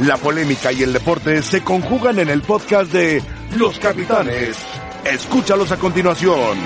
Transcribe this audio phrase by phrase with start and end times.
[0.00, 3.22] La polémica y el deporte se conjugan en el podcast de
[3.56, 4.56] Los Capitanes.
[5.04, 6.58] Escúchalos a continuación.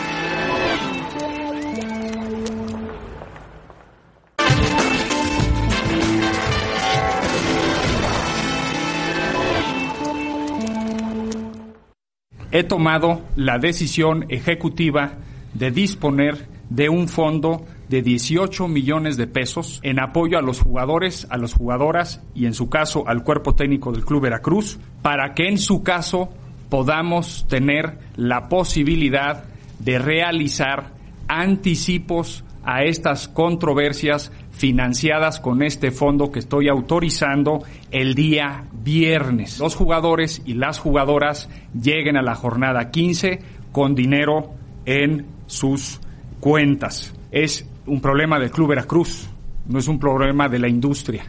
[12.50, 15.18] He tomado la decisión ejecutiva
[15.52, 21.26] de disponer de un fondo de 18 millones de pesos en apoyo a los jugadores,
[21.30, 25.48] a las jugadoras y en su caso al cuerpo técnico del Club Veracruz, para que
[25.48, 26.28] en su caso
[26.68, 29.44] podamos tener la posibilidad
[29.78, 30.92] de realizar
[31.28, 39.58] anticipos a estas controversias financiadas con este fondo que estoy autorizando el día viernes.
[39.58, 43.38] Los jugadores y las jugadoras lleguen a la jornada 15
[43.72, 44.50] con dinero
[44.84, 46.00] en sus
[46.40, 47.14] cuentas.
[47.30, 49.28] Es un problema del Club Veracruz,
[49.66, 51.24] no es un problema de la industria.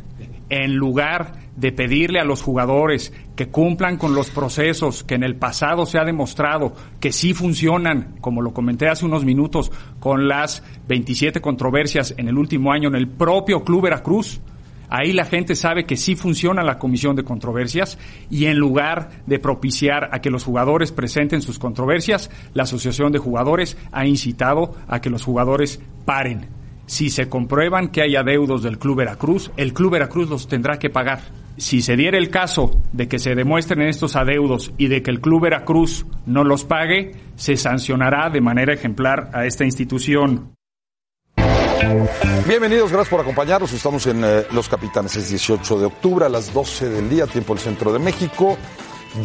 [0.50, 5.36] En lugar de pedirle a los jugadores que cumplan con los procesos que en el
[5.36, 10.64] pasado se ha demostrado que sí funcionan, como lo comenté hace unos minutos, con las
[10.88, 14.42] 27 controversias en el último año en el propio Club Veracruz,
[14.90, 17.98] Ahí la gente sabe que sí funciona la comisión de controversias
[18.30, 23.20] y en lugar de propiciar a que los jugadores presenten sus controversias, la Asociación de
[23.20, 26.48] Jugadores ha incitado a que los jugadores paren.
[26.88, 30.90] Si se comprueban que hay adeudos del Club Veracruz, el Club Veracruz los tendrá que
[30.90, 31.22] pagar.
[31.56, 35.22] Si se diera el caso de que se demuestren estos adeudos y de que el
[35.22, 40.54] Club Veracruz no los pague, se sancionará de manera ejemplar a esta institución.
[42.46, 43.72] Bienvenidos, gracias por acompañarnos.
[43.72, 47.54] Estamos en eh, Los Capitanes, es 18 de octubre a las 12 del día, tiempo
[47.54, 48.58] del centro de México.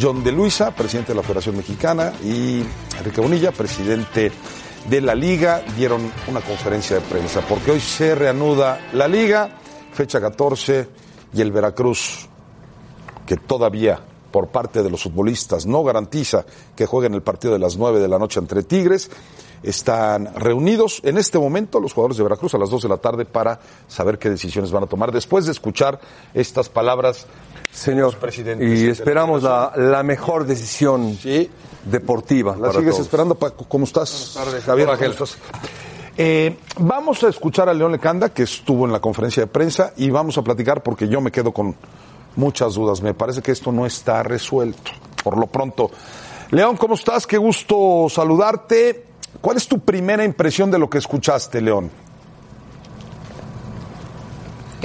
[0.01, 2.63] John de Luisa, presidente de la Federación Mexicana, y
[2.97, 4.31] Enrique Bonilla, presidente
[4.89, 9.49] de la Liga, dieron una conferencia de prensa, porque hoy se reanuda la Liga,
[9.91, 10.87] fecha 14,
[11.33, 12.29] y el Veracruz,
[13.25, 13.99] que todavía
[14.31, 16.45] por parte de los futbolistas no garantiza
[16.75, 19.09] que jueguen el partido de las 9 de la noche entre Tigres,
[19.63, 23.25] están reunidos en este momento los jugadores de Veracruz a las 2 de la tarde
[23.25, 25.99] para saber qué decisiones van a tomar después de escuchar
[26.33, 27.25] estas palabras
[27.71, 28.65] Señor, presidente.
[28.65, 31.49] y esperamos la, la mejor decisión Sí.
[31.85, 32.53] deportiva.
[32.55, 33.05] La para sigues todos.
[33.05, 33.65] esperando, Paco.
[33.67, 34.37] ¿Cómo estás?
[34.65, 35.37] Javier, ¿cómo estás?
[36.17, 40.09] Eh, vamos a escuchar a León Lecanda, que estuvo en la conferencia de prensa, y
[40.09, 41.75] vamos a platicar porque yo me quedo con
[42.37, 43.01] muchas dudas.
[43.01, 44.91] Me parece que esto no está resuelto,
[45.23, 45.91] por lo pronto.
[46.51, 47.27] León, ¿cómo estás?
[47.27, 49.04] Qué gusto saludarte.
[49.41, 51.91] ¿Cuál es tu primera impresión de lo que escuchaste, León?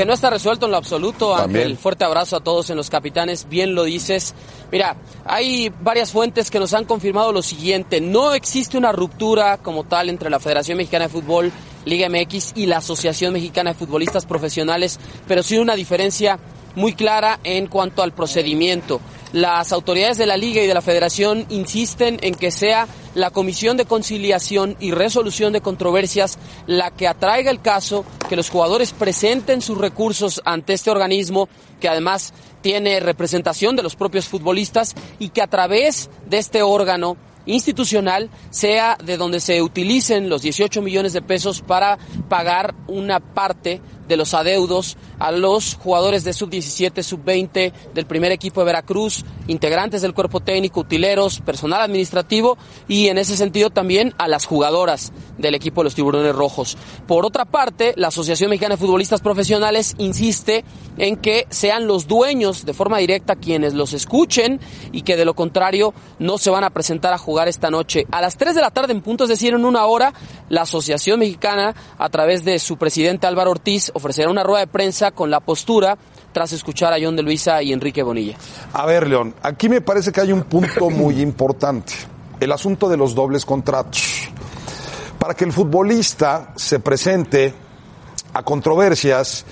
[0.01, 1.65] que no está resuelto en lo absoluto, También.
[1.65, 1.77] Ángel.
[1.77, 4.35] Fuerte abrazo a todos en los capitanes, bien lo dices.
[4.73, 4.97] Mira,
[5.27, 10.09] hay varias fuentes que nos han confirmado lo siguiente, no existe una ruptura como tal
[10.09, 11.53] entre la Federación Mexicana de Fútbol,
[11.85, 16.39] Liga MX y la Asociación Mexicana de Futbolistas Profesionales, pero sí una diferencia
[16.75, 19.01] muy clara en cuanto al procedimiento.
[19.33, 23.77] Las autoridades de la Liga y de la Federación insisten en que sea la Comisión
[23.77, 26.37] de Conciliación y Resolución de Controversias
[26.67, 31.49] la que atraiga el caso, que los jugadores presenten sus recursos ante este organismo,
[31.79, 37.17] que además tiene representación de los propios futbolistas y que a través de este órgano
[37.47, 41.99] institucional sea de donde se utilicen los 18 millones de pesos para
[42.29, 48.61] pagar una parte de los adeudos a los jugadores de sub-17, sub-20 del primer equipo
[48.61, 52.59] de Veracruz, integrantes del cuerpo técnico, utileros, personal administrativo
[52.89, 56.77] y en ese sentido también a las jugadoras del equipo de los Tiburones Rojos.
[57.07, 60.65] Por otra parte, la Asociación Mexicana de Futbolistas Profesionales insiste
[60.99, 64.61] en que sean los dueños de forma directa quienes los escuchen
[64.93, 68.07] y que de lo contrario no se van a presentar a jugar esta noche.
[68.11, 70.13] A las 3 de la tarde en punto, es decir, en una hora,
[70.49, 75.10] la Asociación Mexicana, a través de su presidente Álvaro Ortiz, ofrecerá una rueda de prensa
[75.13, 75.97] con la postura
[76.33, 78.37] tras escuchar a John de Luisa y Enrique Bonilla.
[78.73, 81.93] A ver, León, aquí me parece que hay un punto muy importante,
[82.39, 84.29] el asunto de los dobles contratos.
[85.19, 87.53] Para que el futbolista se presente
[88.33, 89.45] a controversias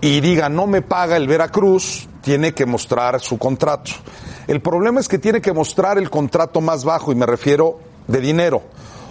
[0.00, 3.92] y diga no me paga el Veracruz, tiene que mostrar su contrato.
[4.46, 8.20] El problema es que tiene que mostrar el contrato más bajo y me refiero de
[8.20, 8.62] dinero.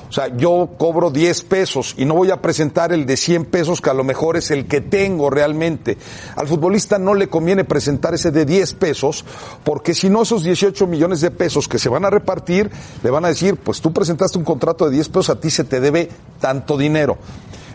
[0.09, 3.81] O sea, yo cobro 10 pesos y no voy a presentar el de 100 pesos
[3.81, 5.97] que a lo mejor es el que tengo realmente.
[6.35, 9.25] Al futbolista no le conviene presentar ese de 10 pesos
[9.63, 12.69] porque si no esos 18 millones de pesos que se van a repartir
[13.03, 15.63] le van a decir, pues tú presentaste un contrato de 10 pesos, a ti se
[15.63, 16.09] te debe
[16.39, 17.17] tanto dinero.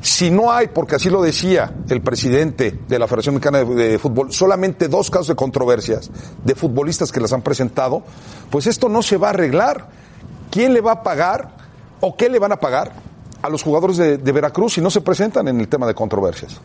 [0.02, 3.98] Si no hay, porque así lo decía el presidente de la Federación Mexicana de, de
[3.98, 6.10] Fútbol, solamente dos casos de controversias
[6.42, 8.02] de futbolistas que las han presentado,
[8.50, 9.88] pues esto no se va a arreglar.
[10.50, 11.59] ¿Quién le va a pagar
[12.00, 12.92] o qué le van a pagar
[13.42, 16.60] a los jugadores de, de Veracruz si no se presentan en el tema de controversias?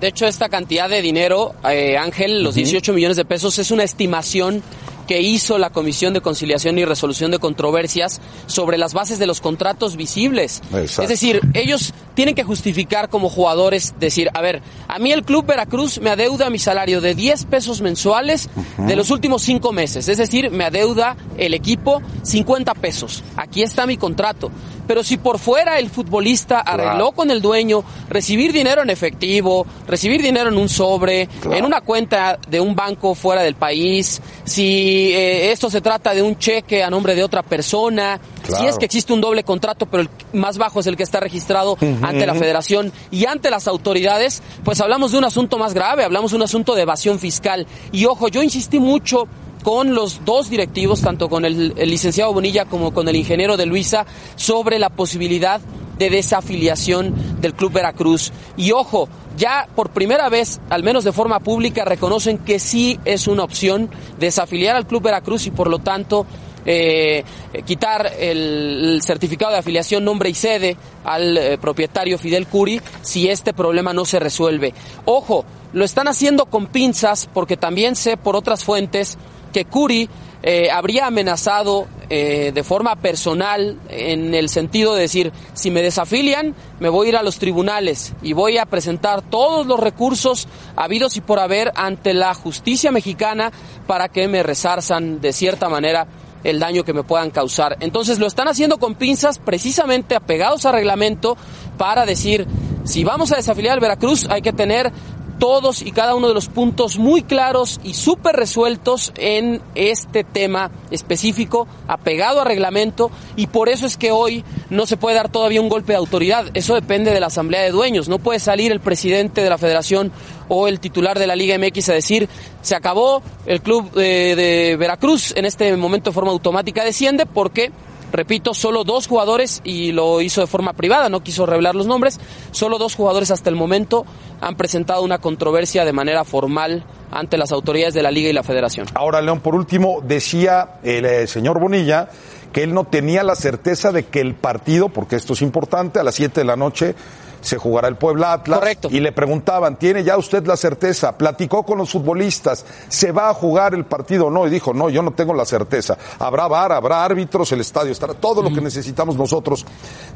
[0.00, 3.82] De hecho, esta cantidad de dinero, eh, Ángel, los 18 millones de pesos, es una
[3.82, 4.62] estimación
[5.08, 9.40] que hizo la Comisión de Conciliación y Resolución de Controversias sobre las bases de los
[9.40, 10.62] contratos visibles.
[10.72, 11.02] Exacto.
[11.02, 15.46] Es decir, ellos tienen que justificar como jugadores, decir, a ver, a mí el Club
[15.46, 20.08] Veracruz me adeuda mi salario de 10 pesos mensuales de los últimos 5 meses.
[20.08, 23.24] Es decir, me adeuda el equipo 50 pesos.
[23.36, 24.50] Aquí está mi contrato.
[24.88, 30.22] Pero si por fuera el futbolista arregló con el dueño recibir dinero en efectivo, recibir
[30.22, 35.52] dinero en un sobre, en una cuenta de un banco fuera del país, si eh,
[35.52, 38.62] esto se trata de un cheque a nombre de otra persona, Claro.
[38.62, 41.20] si es que existe un doble contrato, pero el más bajo es el que está
[41.20, 46.04] registrado ante la federación y ante las autoridades, pues hablamos de un asunto más grave,
[46.04, 47.66] hablamos de un asunto de evasión fiscal.
[47.92, 49.28] Y ojo, yo insistí mucho
[49.62, 53.66] con los dos directivos, tanto con el, el licenciado Bonilla como con el ingeniero de
[53.66, 54.06] Luisa,
[54.36, 55.60] sobre la posibilidad
[55.98, 58.32] de desafiliación del Club Veracruz.
[58.56, 63.26] Y ojo, ya por primera vez, al menos de forma pública, reconocen que sí es
[63.28, 66.26] una opción desafiliar al Club Veracruz y por lo tanto
[66.70, 67.24] eh,
[67.64, 73.54] quitar el, certificado de afiliación, nombre y sede al eh, propietario Fidel Curi si este
[73.54, 74.74] problema no se resuelve.
[75.06, 79.16] Ojo, lo están haciendo con pinzas porque también sé por otras fuentes
[79.52, 80.10] que Curi
[80.42, 86.54] eh, habría amenazado eh, de forma personal en el sentido de decir, si me desafilian,
[86.80, 91.16] me voy a ir a los tribunales y voy a presentar todos los recursos habidos
[91.16, 93.52] y por haber ante la justicia mexicana
[93.86, 96.06] para que me resarzan de cierta manera
[96.44, 97.76] el daño que me puedan causar.
[97.80, 101.36] Entonces lo están haciendo con pinzas precisamente apegados a reglamento
[101.76, 102.46] para decir,
[102.84, 104.92] si vamos a desafiliar al Veracruz hay que tener
[105.38, 110.70] todos y cada uno de los puntos muy claros y súper resueltos en este tema
[110.90, 115.60] específico, apegado a reglamento, y por eso es que hoy no se puede dar todavía
[115.60, 116.46] un golpe de autoridad.
[116.54, 118.08] Eso depende de la Asamblea de Dueños.
[118.08, 120.12] No puede salir el presidente de la Federación
[120.48, 122.28] o el titular de la Liga MX a decir,
[122.62, 127.70] se acabó, el club de, de Veracruz en este momento de forma automática desciende porque
[128.12, 132.20] repito, solo dos jugadores, y lo hizo de forma privada, no quiso revelar los nombres,
[132.50, 134.04] solo dos jugadores hasta el momento
[134.40, 138.42] han presentado una controversia de manera formal ante las autoridades de la Liga y la
[138.42, 138.86] Federación.
[138.94, 142.08] Ahora, León, por último, decía el eh, señor Bonilla
[142.52, 146.02] que él no tenía la certeza de que el partido, porque esto es importante, a
[146.02, 146.94] las 7 de la noche
[147.40, 148.58] se jugará el Puebla Atlas.
[148.58, 148.88] Correcto.
[148.90, 151.16] Y le preguntaban, ¿tiene ya usted la certeza?
[151.16, 154.46] Platicó con los futbolistas, ¿se va a jugar el partido o no?
[154.46, 155.96] Y dijo, no, yo no tengo la certeza.
[156.18, 159.64] Habrá bar, habrá árbitros, el estadio estará, todo lo que necesitamos nosotros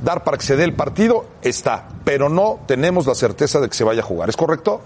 [0.02, 3.74] dar para que se dé el partido está, pero no tenemos la certeza de que
[3.74, 4.28] se vaya a jugar.
[4.28, 4.80] ¿Es correcto?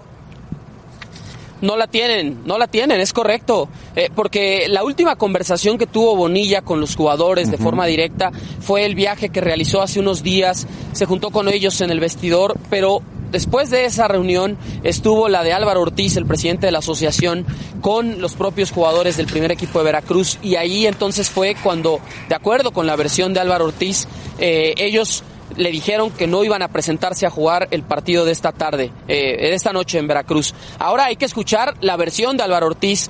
[1.61, 3.69] No la tienen, no la tienen, es correcto.
[3.95, 8.85] Eh, porque la última conversación que tuvo Bonilla con los jugadores de forma directa fue
[8.85, 13.01] el viaje que realizó hace unos días, se juntó con ellos en el vestidor, pero
[13.31, 17.45] después de esa reunión estuvo la de Álvaro Ortiz, el presidente de la asociación,
[17.81, 20.37] con los propios jugadores del primer equipo de Veracruz.
[20.43, 21.99] Y ahí entonces fue cuando,
[22.29, 24.07] de acuerdo con la versión de Álvaro Ortiz,
[24.39, 25.23] eh, ellos
[25.57, 29.37] le dijeron que no iban a presentarse a jugar el partido de esta tarde, eh,
[29.37, 30.53] de esta noche en Veracruz.
[30.79, 33.09] Ahora hay que escuchar la versión de Álvaro Ortiz.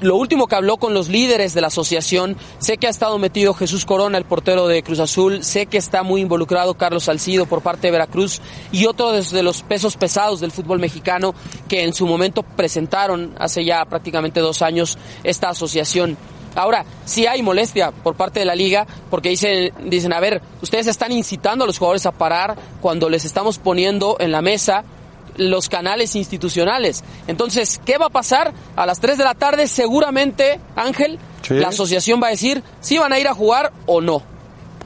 [0.00, 3.54] Lo último que habló con los líderes de la asociación, sé que ha estado metido
[3.54, 7.62] Jesús Corona, el portero de Cruz Azul, sé que está muy involucrado Carlos Salcido por
[7.62, 8.42] parte de Veracruz
[8.72, 11.32] y otros de los pesos pesados del fútbol mexicano
[11.68, 16.18] que en su momento presentaron hace ya prácticamente dos años esta asociación.
[16.54, 20.86] Ahora, sí hay molestia por parte de la liga porque dicen, dicen, a ver, ustedes
[20.86, 24.84] están incitando a los jugadores a parar cuando les estamos poniendo en la mesa
[25.36, 27.02] los canales institucionales.
[27.26, 28.52] Entonces, ¿qué va a pasar?
[28.76, 31.54] A las 3 de la tarde seguramente, Ángel, Sí.
[31.54, 34.22] la asociación va a decir si van a ir a jugar o no.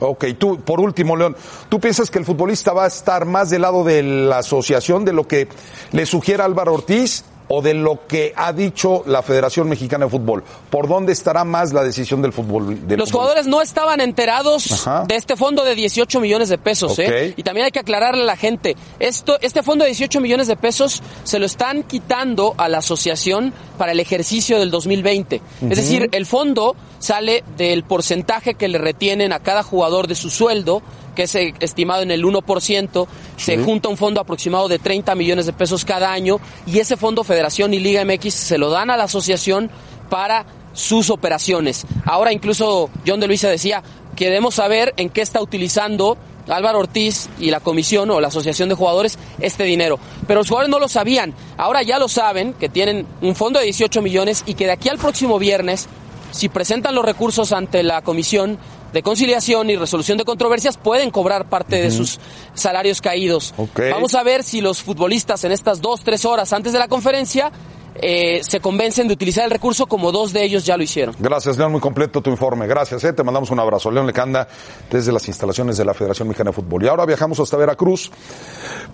[0.00, 1.36] Ok, tú, por último, León,
[1.68, 5.12] ¿tú piensas que el futbolista va a estar más del lado de la asociación, de
[5.12, 5.48] lo que
[5.92, 10.44] le sugiere Álvaro Ortiz o de lo que ha dicho la Federación Mexicana de Fútbol?
[10.70, 12.66] ¿Por dónde estará más la decisión del fútbol?
[12.66, 13.12] del Los futbolista?
[13.12, 15.04] jugadores no estaban enterados Ajá.
[15.06, 17.34] de este fondo de 18 millones de pesos, ¿eh?
[17.36, 20.56] Y también hay que aclararle a la gente, esto, este fondo de 18 millones de
[20.56, 25.40] pesos se lo están quitando a la asociación para el ejercicio del 2020.
[25.70, 30.30] Es decir, el fondo sale del porcentaje que le retienen a cada jugador de su
[30.30, 30.82] sueldo,
[31.18, 35.46] que es eh, estimado en el 1%, se junta un fondo aproximado de 30 millones
[35.46, 38.96] de pesos cada año y ese fondo Federación y Liga MX se lo dan a
[38.96, 39.68] la asociación
[40.10, 41.86] para sus operaciones.
[42.04, 43.82] Ahora incluso John de Luisa decía,
[44.14, 48.76] queremos saber en qué está utilizando Álvaro Ortiz y la comisión o la asociación de
[48.76, 49.98] jugadores este dinero.
[50.28, 51.34] Pero los jugadores no lo sabían.
[51.56, 54.88] Ahora ya lo saben, que tienen un fondo de 18 millones y que de aquí
[54.88, 55.88] al próximo viernes
[56.30, 58.58] si presentan los recursos ante la Comisión
[58.92, 62.18] de Conciliación y Resolución de Controversias, pueden cobrar parte de sus
[62.54, 63.54] salarios caídos.
[63.90, 67.52] Vamos a ver si los futbolistas en estas dos, tres horas antes de la conferencia
[68.00, 71.14] eh, se convencen de utilizar el recurso como dos de ellos ya lo hicieron.
[71.18, 72.66] Gracias, León, muy completo tu informe.
[72.66, 73.12] Gracias, eh.
[73.12, 73.90] te mandamos un abrazo.
[73.90, 74.48] León Lecanda,
[74.90, 76.84] desde las instalaciones de la Federación Mexicana de Fútbol.
[76.84, 78.10] Y ahora viajamos hasta Veracruz,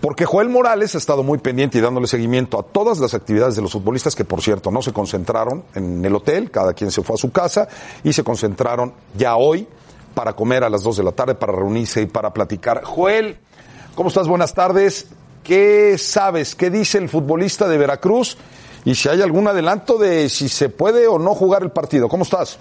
[0.00, 3.62] porque Joel Morales ha estado muy pendiente y dándole seguimiento a todas las actividades de
[3.62, 7.14] los futbolistas, que por cierto no se concentraron en el hotel, cada quien se fue
[7.14, 7.68] a su casa,
[8.02, 9.66] y se concentraron ya hoy
[10.14, 12.82] para comer a las 2 de la tarde, para reunirse y para platicar.
[12.84, 13.38] Joel,
[13.94, 14.28] ¿cómo estás?
[14.28, 15.08] Buenas tardes.
[15.42, 16.54] ¿Qué sabes?
[16.54, 18.38] ¿Qué dice el futbolista de Veracruz?
[18.84, 22.08] Y si hay algún adelanto de si se puede o no jugar el partido.
[22.08, 22.58] ¿Cómo estás?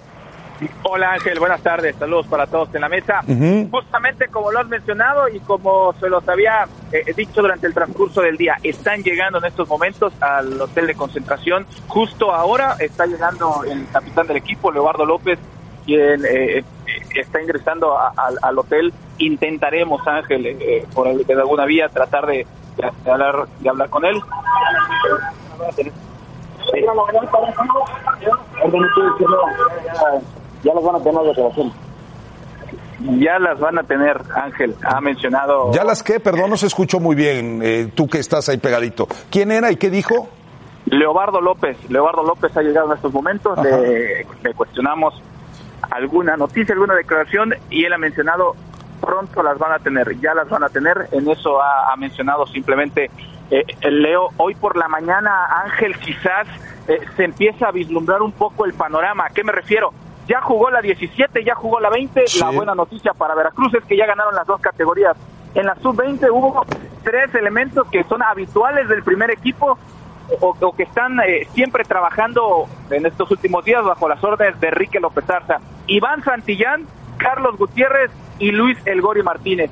[0.84, 3.22] Hola Ángel, buenas tardes, saludos para todos en la mesa.
[3.70, 8.22] Justamente como lo has mencionado y como se los había eh, dicho durante el transcurso
[8.22, 11.65] del día, están llegando en estos momentos al hotel de concentración.
[11.88, 15.38] Justo ahora está llegando el capitán del equipo, Leobardo López,
[15.86, 16.63] quien eh, eh,
[17.15, 18.94] está ingresando a- al- al hotel.
[19.18, 22.48] Intentaremos, Ángel, eh, por el- de alguna vía, tratar de,
[23.03, 24.22] de hablar, de hablar con él.
[30.64, 31.22] Ya las van a tener.
[33.20, 35.74] Ya las van a tener, Ángel, ha mencionado.
[35.74, 36.20] ¿Ya las que?
[36.20, 37.62] Perdón, no se escuchó muy bien.
[37.62, 39.08] eh, tú que estás ahí pegadito.
[39.30, 40.30] ¿Quién era y qué dijo?
[40.86, 41.78] Leobardo López.
[41.90, 43.58] Leobardo López ha llegado en estos momentos.
[43.62, 45.22] Le, le cuestionamos
[45.92, 48.56] alguna noticia, alguna declaración y él ha mencionado
[49.02, 51.10] pronto las van a tener, ya las van a tener.
[51.12, 53.12] En eso ha, ha mencionado simplemente
[53.52, 54.30] eh, el Leo.
[54.38, 56.48] Hoy por la mañana, Ángel, quizás
[56.88, 59.25] eh, se empieza a vislumbrar un poco el panorama.
[59.25, 59.94] ¿A qué me refiero?
[60.28, 62.28] Ya jugó la 17, ya jugó la 20.
[62.28, 62.40] Sí.
[62.40, 65.16] La buena noticia para Veracruz es que ya ganaron las dos categorías.
[65.56, 66.66] En la sub-20 hubo
[67.04, 69.78] tres elementos que son habituales del primer equipo
[70.40, 74.68] o, o que están eh, siempre trabajando en estos últimos días bajo las órdenes de
[74.70, 75.60] Enrique López Arza.
[75.88, 76.88] Iván Santillán,
[77.18, 79.70] Carlos Gutiérrez y Luis Elgori Martínez.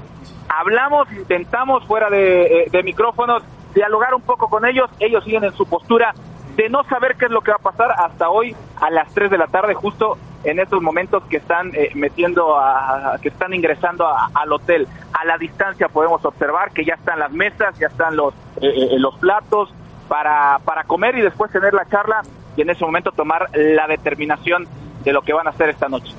[0.50, 3.42] Hablamos, intentamos fuera de, eh, de micrófonos
[3.74, 6.14] dialogar un poco con ellos, ellos siguen en su postura
[6.56, 9.32] de no saber qué es lo que va a pasar hasta hoy a las 3
[9.32, 14.06] de la tarde, justo en estos momentos que están eh, metiendo, a, que están ingresando
[14.08, 14.88] a- al hotel.
[15.14, 19.00] A la distancia podemos observar que ya están las mesas, ya están los, eh, eh,
[19.00, 19.74] los platos
[20.08, 22.22] para, para comer y después tener la charla
[22.58, 24.68] y en ese momento tomar la determinación
[25.04, 26.14] de lo que van a hacer esta noche.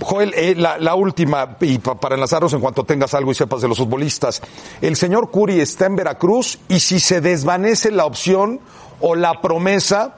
[0.00, 3.68] Joel, eh, la, última, y pa- para enlazarnos en cuanto tengas algo y sepas de
[3.68, 4.40] los futbolistas.
[4.80, 8.60] El señor Curi está en Veracruz y si se desvanece la opción
[9.00, 10.16] o la promesa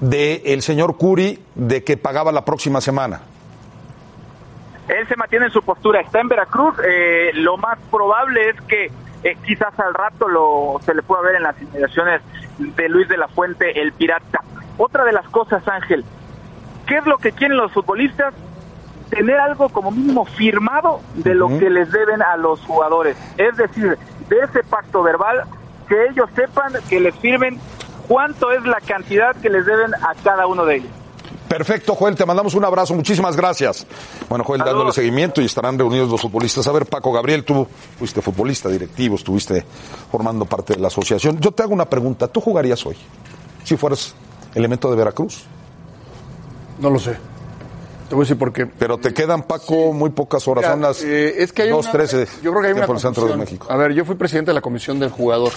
[0.00, 3.20] del señor Curi de que pagaba la próxima semana.
[4.88, 6.76] Él se mantiene en su postura, está en Veracruz.
[6.86, 8.90] eh, lo más probable es que
[9.24, 12.20] eh, quizás al rato lo se le pueda ver en las inmediaciones
[12.58, 14.42] de Luis de la Fuente, el pirata.
[14.78, 16.04] Otra de las cosas, Ángel,
[16.86, 18.34] ¿qué es lo que quieren los futbolistas?
[19.10, 23.16] Tener algo como mínimo firmado de lo que les deben a los jugadores.
[23.38, 23.96] Es decir,
[24.28, 25.44] de ese pacto verbal,
[25.88, 27.58] que ellos sepan, que les firmen
[28.08, 30.90] cuánto es la cantidad que les deben a cada uno de ellos.
[31.48, 33.86] Perfecto, Joel, te mandamos un abrazo, muchísimas gracias.
[34.28, 34.74] Bueno, Joel, Saludos.
[34.78, 36.66] dándole seguimiento y estarán reunidos los futbolistas.
[36.66, 37.66] A ver, Paco Gabriel, tú
[37.98, 39.64] fuiste futbolista, directivo, estuviste
[40.10, 41.38] formando parte de la asociación.
[41.38, 42.96] Yo te hago una pregunta, ¿tú jugarías hoy?
[43.62, 44.14] Si fueras
[44.56, 45.44] elemento de Veracruz.
[46.80, 47.16] No lo sé.
[48.08, 48.66] Te voy a decir por qué.
[48.66, 52.14] Pero te quedan, Paco, muy pocas horas, Mira, son las eh, es que hay 2.13
[52.14, 53.36] una- Yo creo que hay una tiempo del centro de.
[53.36, 53.66] México.
[53.70, 55.52] A ver, yo fui presidente de la comisión del jugador.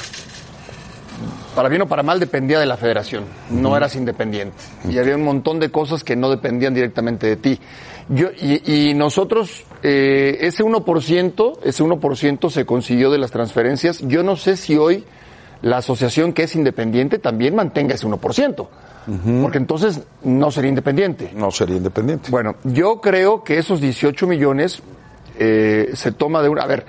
[1.60, 4.56] Para bien o para mal dependía de la federación, no eras independiente.
[4.88, 7.60] Y había un montón de cosas que no dependían directamente de ti.
[8.08, 14.00] Yo, y, y nosotros, eh, ese 1%, ese 1% se consiguió de las transferencias.
[14.08, 15.04] Yo no sé si hoy
[15.62, 18.68] la asociación que es independiente también mantenga ese 1%.
[19.42, 21.32] Porque entonces no sería independiente.
[21.36, 22.32] No sería independiente.
[22.32, 24.82] Bueno, yo creo que esos 18 millones
[25.38, 26.62] eh, se toma de una...
[26.62, 26.86] A ver,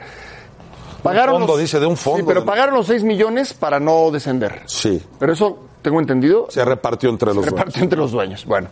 [1.02, 2.18] pagaron fondo, los- dice, de un fondo.
[2.20, 4.62] Sí, pero De- pagaron los 6 millones para no descender.
[4.66, 7.58] Sí, Pero eso, tengo entendido, se repartió entre los se dos.
[7.58, 8.44] repartió entre los dueños.
[8.44, 8.68] Bueno,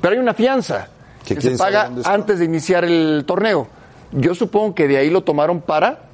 [0.00, 0.88] pero hay una fianza
[1.24, 3.66] Que se paga antes de iniciar el torneo.
[4.12, 6.07] Yo supongo que de ahí lo tomaron para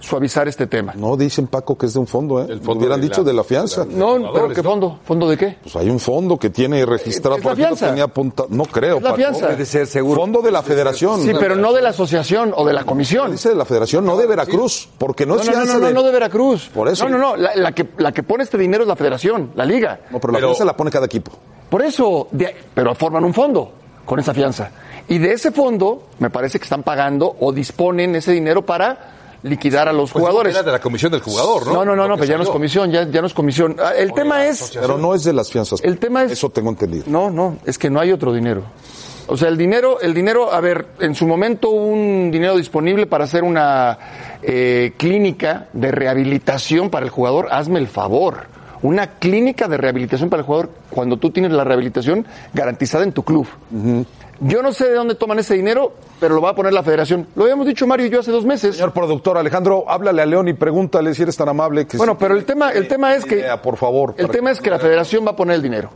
[0.00, 0.92] suavizar este tema.
[0.96, 2.46] No dicen, Paco, que es de un fondo, ¿eh?
[2.48, 3.84] El fondo Hubieran de dicho la- de la fianza.
[3.88, 4.98] No, pero ¿qué fondo?
[5.04, 5.56] ¿Fondo de qué?
[5.62, 7.88] Pues hay un fondo que tiene registrado Es por la aquí, fianza.
[7.88, 8.06] tenía.
[8.50, 9.16] No creo, Es la Paco.
[9.16, 9.48] fianza.
[9.48, 10.20] Debe de seguro.
[10.20, 11.20] Fondo de la federación.
[11.22, 13.30] Sí, pero no de la asociación o de la comisión.
[13.32, 15.80] Dice de la federación, no de Veracruz, porque no, No, es no, no, fianza no,
[15.80, 15.94] no, de...
[15.94, 16.70] no de Veracruz.
[16.72, 17.08] Por eso.
[17.08, 17.36] No, no, no.
[17.36, 20.00] La, la que, la que pone este dinero es la federación, la liga.
[20.10, 21.32] No, pero la Pero- fianza la pone cada equipo.
[21.68, 23.72] Por eso, de- pero forman un fondo
[24.04, 24.70] con esa fianza.
[25.08, 29.88] Y de ese fondo, me parece que están pagando o disponen ese dinero para liquidar
[29.88, 30.54] a los Pues jugadores.
[30.54, 31.84] Era de la comisión del jugador, ¿no?
[31.84, 33.76] No, no, no, pero ya no es comisión, ya, ya no es comisión.
[33.82, 35.80] Ah, El tema es, Pero no es de las fianzas.
[35.82, 37.04] El tema es- Eso tengo entendido.
[37.06, 38.62] no, no, es que no hay otro dinero.
[39.28, 43.06] O sea, el dinero, el dinero, a ver, en su momento hubo un dinero disponible
[43.06, 43.98] para hacer una
[44.42, 48.46] eh, clínica de rehabilitación para el jugador, hazme el favor.
[48.82, 52.24] Una clínica de rehabilitación para el jugador cuando tú tienes la rehabilitación
[52.54, 53.48] garantizada en tu club.
[54.40, 57.26] Yo no sé de dónde toman ese dinero, pero lo va a poner la federación.
[57.34, 58.76] Lo habíamos dicho Mario y yo hace dos meses.
[58.76, 62.18] Señor productor Alejandro, háblale a León y pregúntale si eres tan amable que Bueno, si
[62.20, 64.14] pero el tema, el tema es que idea, por favor.
[64.18, 65.90] el tema es que la Federación va a poner el dinero,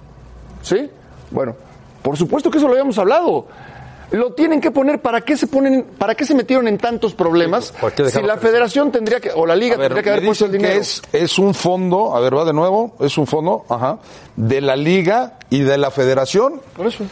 [0.63, 0.91] ¿sí?
[1.31, 1.55] Bueno,
[2.03, 3.47] por supuesto que eso lo habíamos hablado.
[4.13, 5.01] Lo tienen que poner.
[5.01, 5.85] ¿Para qué se ponen?
[5.97, 7.73] ¿Para qué se metieron en tantos problemas?
[7.81, 8.39] ¿por qué si la?
[8.39, 10.75] Federación tendría que o la Liga ver, tendría que haber puesto el dinero.
[10.75, 13.99] que es, es un fondo, a ver, va de nuevo, es un fondo, ajá,
[14.35, 17.05] de la liga y de la federación Por eso.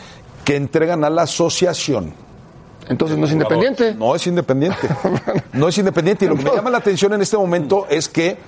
[0.49, 2.15] Que entregan a la asociación.
[2.89, 3.95] Entonces no es independiente.
[3.95, 4.79] No es independiente.
[5.53, 6.25] No es independiente.
[6.25, 8.39] Y lo que me llama la atención en este momento es que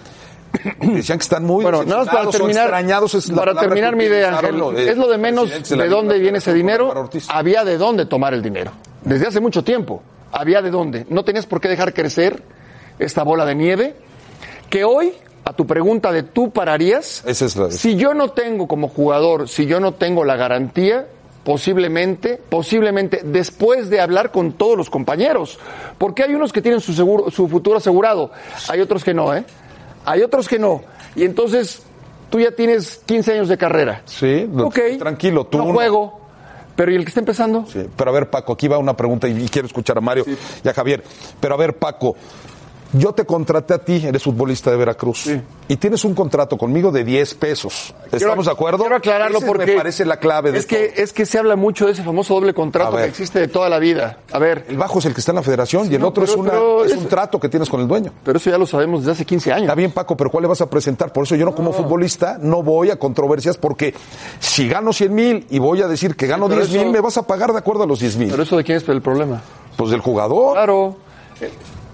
[0.80, 4.30] decían que están muy Bueno, nada más para terminar, extrañados es para terminar mi idea,
[4.38, 7.10] Ángel, los, es lo de menos de, dónde viene ese dinero.
[7.28, 8.72] Había de dónde tomar el dinero.
[9.04, 10.02] Desde hace mucho tiempo.
[10.32, 11.04] Había de dónde.
[11.10, 12.42] No tenías por qué dejar crecer
[12.98, 13.94] esta bola de nieve
[14.70, 15.12] que hoy,
[15.44, 19.50] a tu pregunta de tú pararías, Esa es la- si yo no tengo como jugador,
[19.50, 21.06] si yo no tengo la garantía,
[21.44, 25.58] posiblemente, posiblemente después de hablar con todos los compañeros,
[25.98, 28.30] porque hay unos que tienen su seguro, su futuro asegurado,
[28.68, 29.44] hay otros que no, ¿eh?
[30.04, 30.82] Hay otros que no.
[31.16, 31.82] Y entonces
[32.30, 34.02] tú ya tienes 15 años de carrera.
[34.04, 34.78] Sí, no, Ok.
[34.98, 36.18] tranquilo, tú no juego.
[36.76, 37.66] Pero ¿y el que está empezando?
[37.66, 40.24] Sí, pero a ver, Paco, aquí va una pregunta y, y quiero escuchar a Mario
[40.64, 41.02] y a Javier.
[41.38, 42.16] Pero a ver, Paco,
[42.92, 45.28] yo te contraté a ti, eres futbolista de Veracruz,
[45.68, 47.94] y tienes un contrato conmigo de 10 pesos.
[48.10, 48.78] ¿Estamos Quiero- de acuerdo?
[48.78, 51.02] Quiero aclararlo Ese porque me parece la clave de es que todo.
[51.04, 53.04] es que se habla mucho de ese famoso doble contrato ver.
[53.04, 54.18] que existe de toda la vida.
[54.32, 56.24] A ver, El bajo es el que está en la federación y el no, otro
[56.24, 58.12] es, una, pero es un trato que tienes con el dueño.
[58.24, 59.64] pero eso ya lo sabemos desde hace 15 años.
[59.64, 61.12] Está bien, Paco, pero ¿cuál le vas a presentar?
[61.12, 63.94] Por eso yo no como futbolista no voy a controversias porque
[64.40, 67.16] si gano 100 mil y voy a decir que gano pero 10 mil, me vas
[67.16, 68.30] a pagar de acuerdo a los 10 mil.
[68.30, 69.40] Pero eso de quién es el problema.
[69.76, 70.54] Pues del jugador.
[70.54, 70.96] Claro.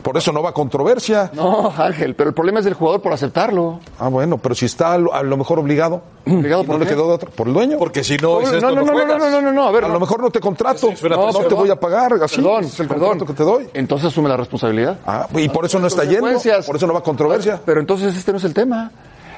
[0.06, 1.32] Por eso no va a controversia.
[1.32, 3.80] No, Ángel, pero el problema es del jugador por aceptarlo.
[3.98, 6.00] Ah, bueno, pero si está a lo, mejor obligado.
[6.24, 7.28] ¿Obligado ¿Y por no le quedó de otra?
[7.28, 7.76] ¿Por el dueño?
[7.76, 9.72] Porque si no, No, es no, esto, no, no, no, no, no, no, no, a
[9.72, 9.82] ver.
[9.82, 9.94] a no.
[9.94, 10.90] lo mejor no te contrato.
[11.02, 12.12] No, te voy a pagar.
[12.22, 13.08] Así Perdón, es el perdón.
[13.18, 13.68] contrato que te doy.
[13.74, 14.96] Entonces asume la responsabilidad.
[15.04, 16.28] Ah, y por eso no está yendo.
[16.64, 17.60] Por eso no va a controversia.
[17.66, 18.92] Pero entonces este no es el tema.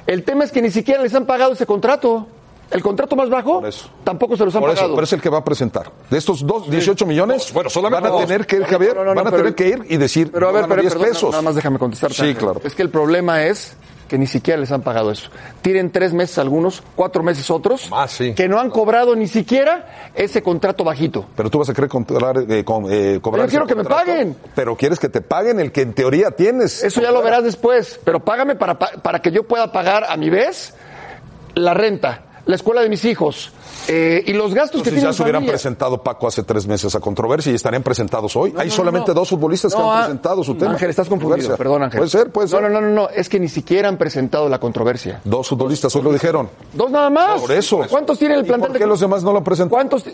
[0.07, 2.27] El tema es que ni siquiera les han pagado ese contrato.
[2.71, 3.89] El contrato más bajo Por eso.
[4.05, 4.95] tampoco se los han Por eso, pagado.
[4.95, 5.91] pero es el que va a presentar.
[6.11, 8.27] De estos dos, 18 millones, Bueno, solamente van a dos.
[8.27, 10.49] tener que ir, Javier, no, no, van a pero- tener que ir y decir, Pero
[10.49, 11.31] a ver, pero, 10 perdón, pesos.
[11.31, 12.13] nada más déjame contestar.
[12.13, 12.61] Sí, claro.
[12.65, 13.75] Es que el problema es
[14.07, 15.31] que ni siquiera les han pagado eso.
[15.63, 18.35] Tienen tres meses algunos, cuatro meses otros, Más, sí.
[18.35, 21.27] que no han cobrado ni siquiera ese contrato bajito.
[21.37, 24.37] Pero tú vas a querer comprar, eh, con- eh, cobrar Yo quiero que me paguen.
[24.55, 26.83] Pero quieres que te paguen el que en teoría tienes.
[26.85, 30.17] Eso ya lo verás después, pero págame para, pa- para que yo pueda pagar a
[30.19, 30.75] mi vez
[31.55, 33.53] la renta, la escuela de mis hijos
[33.89, 35.53] eh, y los gastos que Entonces tiene ya mi se hubieran familia.
[35.53, 38.55] presentado, Paco, hace tres meses a controversia y estarían presentados hoy.
[38.57, 39.15] Hay no, solamente no.
[39.21, 40.71] dos futbolistas que han ah, presentado su tema.
[40.73, 41.57] Ángel, estás confundido.
[41.59, 41.99] Perdón, Ángel.
[41.99, 42.63] Puede ser, puede ser.
[42.63, 45.21] No, no, no, no, es que ni siquiera han presentado la controversia.
[45.25, 46.49] Dos futbolistas hoy lo dijeron.
[46.73, 47.41] Dos nada más.
[47.43, 47.83] Por eso.
[47.89, 48.69] ¿Cuántos tiene el ¿Y plantel?
[48.69, 49.77] por qué de- los demás no lo han presentado?
[49.77, 50.05] ¿Cuántos?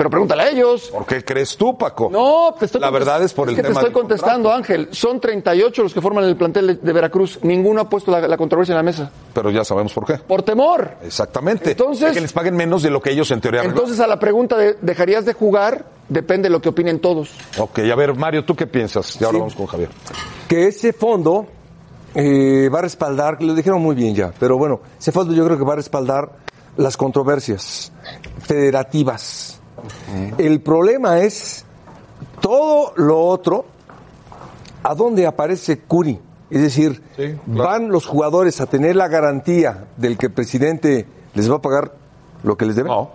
[0.00, 0.88] Pero pregúntale a ellos.
[0.90, 2.08] ¿Por qué crees tú, Paco?
[2.10, 4.88] No, te estoy La verdad es por el que tema te estoy contestando, Ángel.
[4.92, 7.38] Son 38 los que forman el plantel de, de Veracruz.
[7.42, 9.10] Ninguno ha puesto la, la controversia en la mesa.
[9.34, 10.14] Pero ya sabemos por qué.
[10.14, 10.92] Por temor.
[11.02, 11.72] Exactamente.
[11.72, 14.18] Entonces- De que les paguen menos de lo que ellos en teoría Entonces, a la
[14.18, 15.84] pregunta de ¿dejarías de jugar?
[16.08, 17.32] Depende de lo que opinen todos.
[17.58, 19.20] Ok, a ver, Mario, ¿tú qué piensas?
[19.20, 19.90] Y ahora vamos con Javier.
[20.48, 21.46] que ese fondo
[22.14, 25.58] eh, va a respaldar, lo dijeron muy bien ya, pero bueno, ese fondo yo creo
[25.58, 26.30] que va a respaldar
[26.78, 27.92] las controversias
[28.40, 29.59] federativas.
[30.38, 31.64] El problema es
[32.40, 33.64] todo lo otro,
[34.82, 36.18] ¿a dónde aparece Curi?
[36.50, 37.02] Es decir,
[37.46, 41.92] ¿van los jugadores a tener la garantía del que el presidente les va a pagar
[42.42, 42.88] lo que les debe?
[42.88, 43.10] No.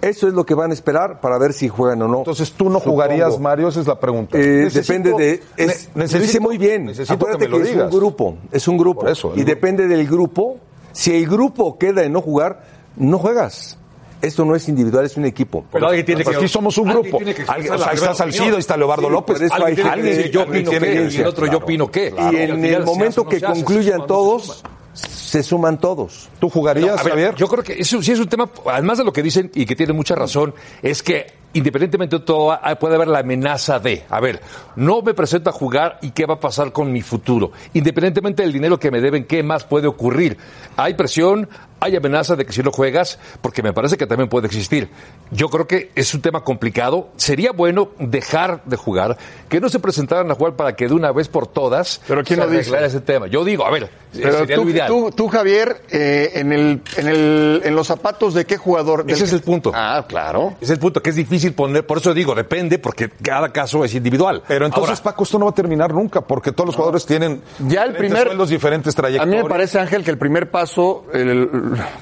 [0.00, 2.18] Eso es lo que van a esperar para ver si juegan o no.
[2.18, 2.90] Entonces, ¿tú no Supongo.
[2.96, 3.68] jugarías, Mario?
[3.68, 4.36] Esa es la pregunta.
[4.36, 5.42] Eh, Necesito- depende de.
[5.56, 6.88] Es, ne- lo dice muy bien.
[7.08, 7.84] Acuérdate que me lo es digas.
[7.92, 8.36] un grupo.
[8.50, 9.02] Es un grupo.
[9.02, 9.46] Por eso, y grupo.
[9.48, 10.56] depende del grupo.
[10.90, 12.64] Si el grupo queda en no jugar,
[12.96, 13.78] no juegas.
[14.22, 15.64] Esto no es individual, es un equipo.
[15.72, 16.44] Pero alguien tiene Pues que...
[16.44, 17.16] aquí somos un grupo.
[17.18, 18.14] tiene que expresar Alguien- o sea, está.
[18.14, 19.36] Salcido, está Leobardo Sí, López.
[19.36, 21.58] por eso Alguien hay tiene que alguien decir yo opino qué, y el otro yo
[21.58, 22.14] opino qué.
[22.32, 24.62] y en el momento que concluyan todos,
[24.94, 26.28] se suman todos.
[26.38, 27.34] ¿Tú jugarías, A ver, Javier?
[27.34, 29.74] Yo creo que eso sí es un tema, además de lo que dicen y que
[29.74, 34.40] tiene mucha razón, es que independientemente de todo, puede haber la amenaza de, a ver,
[34.76, 37.52] no me presento a jugar y qué va a pasar con mi futuro.
[37.74, 40.36] Independientemente del dinero que me deben, ¿qué más puede ocurrir?
[40.76, 41.48] Hay presión,
[41.82, 44.88] hay amenaza de que si no juegas, porque me parece que también puede existir.
[45.30, 47.08] Yo creo que es un tema complicado.
[47.16, 49.16] Sería bueno dejar de jugar,
[49.48, 52.38] que no se presentaran a jugar para que de una vez por todas Pero ¿quién
[52.40, 52.84] se lo dice?
[52.84, 53.26] ese tema.
[53.26, 54.88] Yo digo, a ver, Pero sería tú, lo ideal.
[54.88, 59.04] tú, tú, Javier, eh, en, el, en, el, en los zapatos de qué jugador.
[59.08, 59.72] Ese es el punto.
[59.74, 60.54] Ah, claro.
[60.60, 63.94] Es el punto que es difícil poner, por eso digo, depende, porque cada caso es
[63.94, 64.42] individual.
[64.46, 67.42] Pero entonces, Ahora, Paco, esto no va a terminar nunca, porque todos los jugadores tienen
[67.58, 68.22] Ya el diferentes primer.
[68.26, 69.36] sueldos, diferentes A trayectorias.
[69.36, 71.48] mí me parece, Ángel, que el primer paso, el-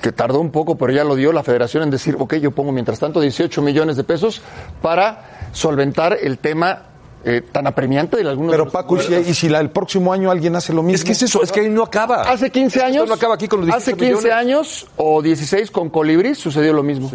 [0.01, 2.73] que tardó un poco, pero ya lo dio la federación en decir, ok, yo pongo
[2.73, 4.43] mientras tanto 18 millones de pesos
[4.83, 6.90] para solventar el tema
[7.25, 8.53] eh, tan apremiante de algunos.
[8.53, 9.29] Pero Paco, ¿y si, jugadores.
[9.31, 10.97] y si la- el próximo año alguien hace lo mismo?
[10.97, 12.23] es que es eso, es que ahí no acaba.
[12.23, 12.97] Hace 15 años.
[12.97, 14.33] Esto no acaba aquí con los Hace 18 15 millones.
[14.37, 17.11] años o 16 con Colibrí sucedió lo mismo.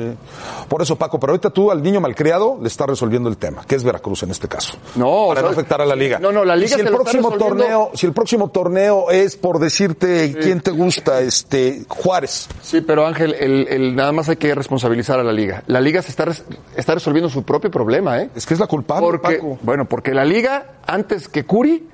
[0.68, 3.76] Por eso, Paco, pero ahorita tú al niño malcriado le estás resolviendo el tema, que
[3.76, 4.74] es Veracruz en este caso.
[4.96, 6.20] No, para o sea, no afectar a la liga.
[6.20, 9.36] no, no, la Y liga si se el próximo torneo, si el próximo torneo es
[9.36, 12.48] por decirte quién te gusta, este Juárez.
[12.62, 15.64] Sí, pero Ángel, el, el- nada más hay que responsabilizar a la liga.
[15.68, 16.44] La liga se está, res-
[16.76, 18.30] está resolviendo su propio problema, ¿eh?
[18.36, 19.58] Es que es la culpable, Porque, Paco.
[19.62, 21.88] bueno, porque la liga, antes que Curi,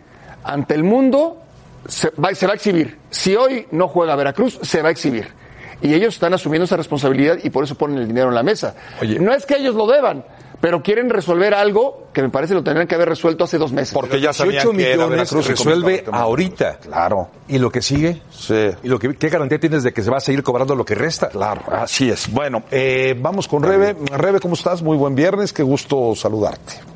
[0.43, 1.37] ante el mundo,
[1.87, 2.97] se va, se va a exhibir.
[3.11, 5.27] Si hoy no juega Veracruz, se va a exhibir.
[5.83, 8.73] Y ellos están asumiendo esa responsabilidad y por eso ponen el dinero en la mesa.
[8.99, 9.19] Oye.
[9.19, 10.25] No es que ellos lo deban,
[10.59, 13.93] pero quieren resolver algo que me parece lo tendrían que haber resuelto hace dos meses.
[13.93, 16.77] Porque ya sabían 18 que era millones Veracruz resuelve ahorita.
[16.77, 17.29] Claro.
[17.49, 18.23] ¿Y lo que sigue?
[18.31, 18.71] Sí.
[18.81, 20.95] ¿Y lo que, qué garantía tienes de que se va a seguir cobrando lo que
[20.95, 21.29] resta?
[21.29, 22.31] Claro, así es.
[22.31, 23.95] Bueno, eh, vamos con Rebe.
[24.11, 24.81] Rebe, ¿cómo estás?
[24.81, 26.91] Muy buen viernes, qué gusto saludarte.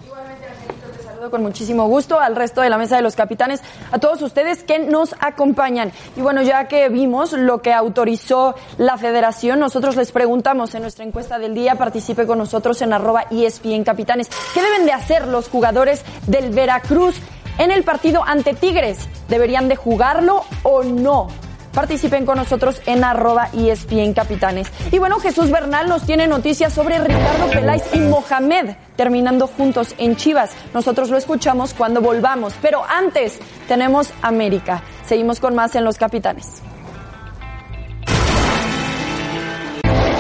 [1.30, 3.62] Con muchísimo gusto al resto de la mesa de los capitanes,
[3.92, 5.92] a todos ustedes que nos acompañan.
[6.16, 11.06] Y bueno, ya que vimos lo que autorizó la federación, nosotros les preguntamos en nuestra
[11.06, 15.50] encuesta del día, participe con nosotros en arroba ESPN Capitanes, ¿qué deben de hacer los
[15.50, 17.16] jugadores del Veracruz
[17.58, 19.08] en el partido ante Tigres?
[19.28, 21.45] ¿Deberían de jugarlo o no?
[21.76, 24.70] Participen con nosotros en arroba ESPN Capitanes.
[24.94, 30.16] Y bueno, Jesús Bernal nos tiene noticias sobre Ricardo Peláez y Mohamed terminando juntos en
[30.16, 30.52] Chivas.
[30.74, 32.54] Nosotros lo escuchamos cuando volvamos.
[32.62, 34.82] Pero antes tenemos América.
[35.06, 36.62] Seguimos con más en Los Capitanes.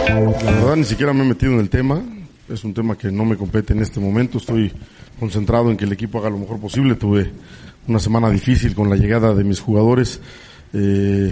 [0.05, 2.01] La verdad ni siquiera me he metido en el tema.
[2.49, 4.39] Es un tema que no me compete en este momento.
[4.39, 4.73] Estoy
[5.19, 6.95] concentrado en que el equipo haga lo mejor posible.
[6.95, 7.31] Tuve
[7.87, 10.19] una semana difícil con la llegada de mis jugadores.
[10.73, 11.31] Eh,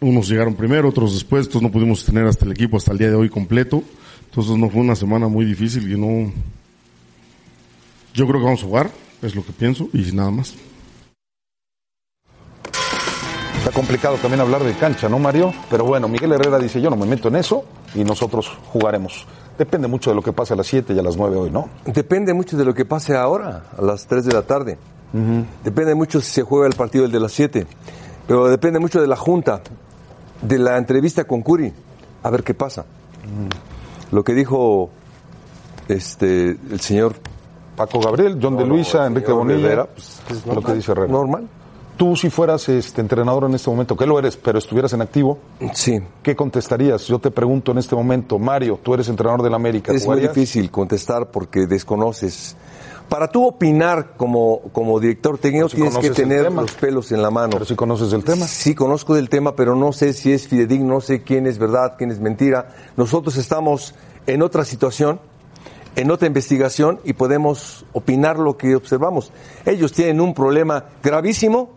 [0.00, 1.46] unos llegaron primero, otros después.
[1.46, 3.82] Entonces no pudimos tener hasta el equipo hasta el día de hoy completo.
[4.28, 6.32] Entonces no fue una semana muy difícil y no...
[8.14, 8.90] Yo creo que vamos a jugar,
[9.22, 10.54] es lo que pienso y nada más.
[13.58, 15.54] Está complicado también hablar de cancha, ¿no, Mario?
[15.70, 19.24] Pero bueno, Miguel Herrera dice, yo no me meto en eso y nosotros jugaremos.
[19.56, 21.68] Depende mucho de lo que pase a las 7 y a las 9 hoy, ¿no?
[21.84, 24.78] Depende mucho de lo que pase ahora, a las 3 de la tarde.
[25.62, 27.66] Depende mucho si se juega el partido el de las 7.
[28.32, 29.60] Pero depende mucho de la junta,
[30.40, 31.70] de la entrevista con Curi.
[32.22, 32.86] A ver qué pasa.
[34.10, 34.88] Lo que dijo
[35.86, 37.16] este el señor
[37.76, 41.08] Paco Gabriel, John de No, Luisa, Enrique Bonilla, Herrera, pues, es lo que dice Herrera.
[41.12, 41.46] normal.
[41.98, 45.38] Tú si fueras este entrenador en este momento, que lo eres, pero estuvieras en activo,
[45.74, 46.00] Sí.
[46.22, 47.06] ¿qué contestarías?
[47.08, 50.70] Yo te pregunto en este momento, Mario, tú eres entrenador del América, Es muy difícil
[50.70, 52.56] contestar porque desconoces.
[53.12, 57.30] Para tú opinar como, como director técnico si tienes que tener los pelos en la
[57.30, 57.50] mano.
[57.50, 58.46] Pero si conoces el tema.
[58.46, 61.96] Sí, conozco del tema, pero no sé si es fidedigno, no sé quién es verdad,
[61.98, 62.74] quién es mentira.
[62.96, 63.94] Nosotros estamos
[64.26, 65.20] en otra situación,
[65.94, 69.30] en otra investigación y podemos opinar lo que observamos.
[69.66, 71.68] Ellos tienen un problema gravísimo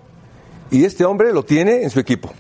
[0.72, 2.32] y este hombre lo tiene en su equipo,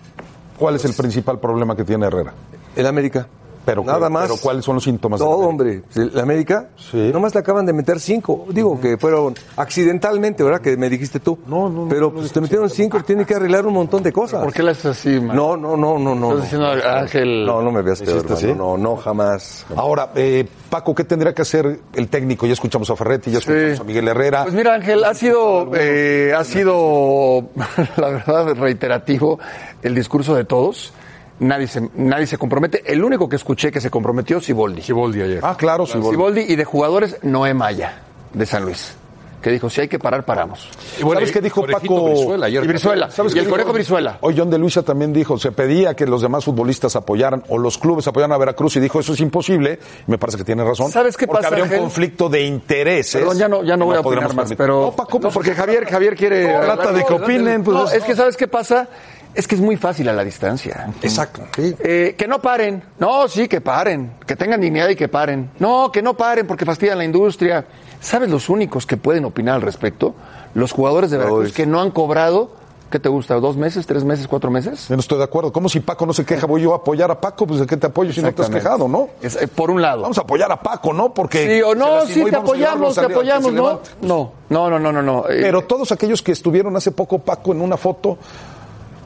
[0.57, 2.33] ¿Cuál es el principal problema que tiene Herrera?
[2.77, 3.27] el América.
[3.65, 4.27] Pero, Nada ¿qué- más.
[4.29, 5.19] pero ¿cuáles son los síntomas?
[5.19, 5.49] de Todo, Herrera?
[5.49, 5.81] hombre.
[5.95, 7.09] El América, Sí.
[7.11, 8.45] nomás le acaban de meter cinco.
[8.49, 10.61] Digo que fueron accidentalmente, ¿verdad?
[10.61, 11.39] Que me dijiste tú.
[11.47, 14.03] No, no, no, Pero no pues dije te metieron cinco, tiene que arreglar un montón
[14.03, 14.43] de cosas.
[14.43, 15.35] ¿Por qué le haces así, man?
[15.35, 16.37] No, no, no, no, no.
[16.37, 16.65] Estás no.
[16.73, 17.45] diciendo Ángel.
[17.45, 18.51] No, no me veas peor, ¿Hiciste hermano.
[18.53, 18.57] así?
[18.57, 19.65] No, no, jamás.
[19.75, 22.45] Ahora, eh, Paco, ¿qué tendría que hacer el técnico?
[22.45, 23.81] Ya escuchamos a Ferretti, ya escuchamos Sí.
[23.81, 24.43] a Miguel Herrera.
[24.43, 27.45] Pues mira, Ángel, ha sido, eh, ha sido,
[27.97, 29.39] la verdad, reiterativo
[29.81, 30.93] el discurso de todos.
[31.39, 32.83] Nadie se, nadie se compromete.
[32.85, 34.81] El único que escuché que se comprometió, Siboldi.
[34.81, 35.39] Siboldi ayer.
[35.43, 35.99] ah, claro, sí.
[36.01, 38.01] Siboldi y de jugadores, Noé Maya,
[38.33, 38.95] de San Luis.
[39.41, 40.67] Que dijo, si hay que parar, paramos.
[40.99, 42.05] Y bueno, ¿Sabes qué dijo Paco?
[42.05, 42.63] Brizuela ayer.
[42.63, 43.11] Y Brizuela.
[43.11, 43.51] ¿Sabes y el dijo?
[43.55, 44.17] Conejo Brizuela.
[44.21, 47.77] Hoy John de Luisa también dijo, se pedía que los demás futbolistas apoyaran o los
[47.77, 49.77] clubes apoyaran a Veracruz y dijo, eso es imposible.
[50.07, 50.89] Y me parece que tiene razón.
[50.89, 53.21] ¿Sabes qué porque pasa, habría un conflicto de intereses.
[53.21, 54.57] Perdón, ya no, ya no voy a opinar más, permitir.
[54.57, 54.81] pero...
[54.81, 56.51] No, Paco, No, porque Javier, Javier quiere...
[56.51, 58.87] No, trata de que opinen, pues, No, es- es que ¿sabes qué pasa?
[59.35, 60.87] Es que es muy fácil a la distancia.
[61.01, 61.43] Exacto.
[61.55, 61.75] sí.
[61.79, 62.83] Eh, que no paren.
[62.99, 64.13] No, sí, que paren.
[64.25, 65.51] Que tengan dignidad y que paren.
[65.59, 67.65] No, que no paren porque fastidian la industria.
[67.99, 70.15] ¿Sabes los únicos que pueden opinar al respecto?
[70.53, 73.35] Los jugadores de Veracruz que no han cobrado ¿Qué te gusta?
[73.35, 74.87] ¿Dos meses, tres meses, cuatro meses?
[74.87, 75.51] Yo no estoy de acuerdo.
[75.51, 76.45] ¿Cómo si Paco no se queja?
[76.45, 78.49] Voy yo a apoyar a Paco, pues de qué te apoyo si no te has
[78.49, 79.09] quejado, ¿no?
[79.21, 80.03] Es, eh, por un lado.
[80.03, 81.13] Vamos a apoyar a Paco, ¿no?
[81.13, 81.55] Porque.
[81.55, 83.89] Sí o no, sí, te apoyamos, te apoyamos, levante.
[84.01, 85.29] No, no, no, no, no, no.
[85.29, 88.19] Eh, Pero todos aquellos que estuvieron hace poco, Paco, en una foto,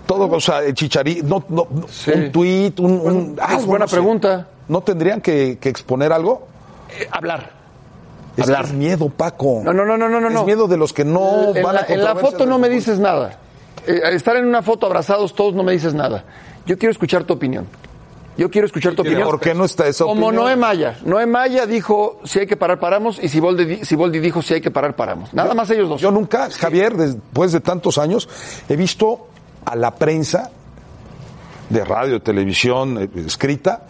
[0.09, 2.11] todo, o sea, el chicharí, no, no, Sí.
[2.15, 3.95] un tuit, un, un es algo, buena no sé.
[3.95, 4.47] pregunta.
[4.67, 6.47] ¿No tendrían que, que exponer algo?
[6.99, 7.51] eh, hablar.
[8.35, 8.65] Es, que Hablar.
[8.65, 9.61] es miedo, Paco.
[9.63, 10.45] No, no, no, no, no, Es no.
[10.45, 12.97] miedo de los que no en, van la, a en la foto no me dices
[12.97, 13.37] nada.
[13.85, 16.23] Eh, al estar en una foto abrazados todos no me dices nada.
[16.65, 17.67] Yo quiero escuchar tu opinión.
[18.37, 19.23] Yo quiero escuchar tu opinión.
[19.23, 20.45] ¿Por qué no está esa Como opinión?
[20.45, 20.97] Noé Maya.
[21.03, 23.19] Noé Maya dijo si hay que parar, paramos.
[23.21, 25.33] Y Siboldi, di- Siboldi dijo si hay que parar, paramos.
[25.33, 25.99] Nada más ellos dos.
[26.01, 28.29] Yo nunca, Javier, después de tantos años,
[28.69, 29.27] he visto
[29.65, 30.51] a la prensa
[31.69, 33.87] de radio, televisión, eh, escrita,